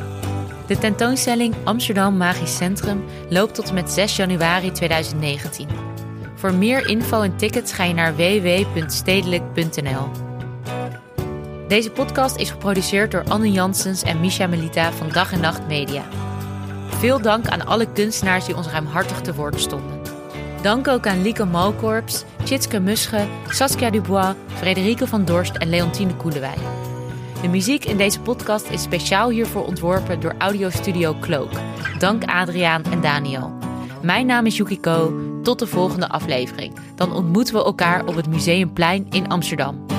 [0.67, 5.67] De tentoonstelling Amsterdam Magisch Centrum loopt tot en met 6 januari 2019.
[6.36, 10.09] Voor meer info en tickets ga je naar www.stedelijk.nl.
[11.67, 16.03] Deze podcast is geproduceerd door Anne Janssens en Misha Melita van Dag en Nacht Media.
[16.89, 19.95] Veel dank aan alle kunstenaars die ons ruimhartig te woord stonden.
[20.66, 26.57] Dank ook aan Lieke Malkorps, Tjitske Musche, Saskia Dubois, Frederike van Dorst en Leontine Koelewij.
[27.41, 31.51] De muziek in deze podcast is speciaal hiervoor ontworpen door Audiostudio Cloak.
[31.97, 33.53] Dank Adriaan en Daniel.
[34.01, 35.13] Mijn naam is Yukiko.
[35.43, 36.74] Tot de volgende aflevering.
[36.95, 39.95] Dan ontmoeten we elkaar op het Museumplein in Amsterdam.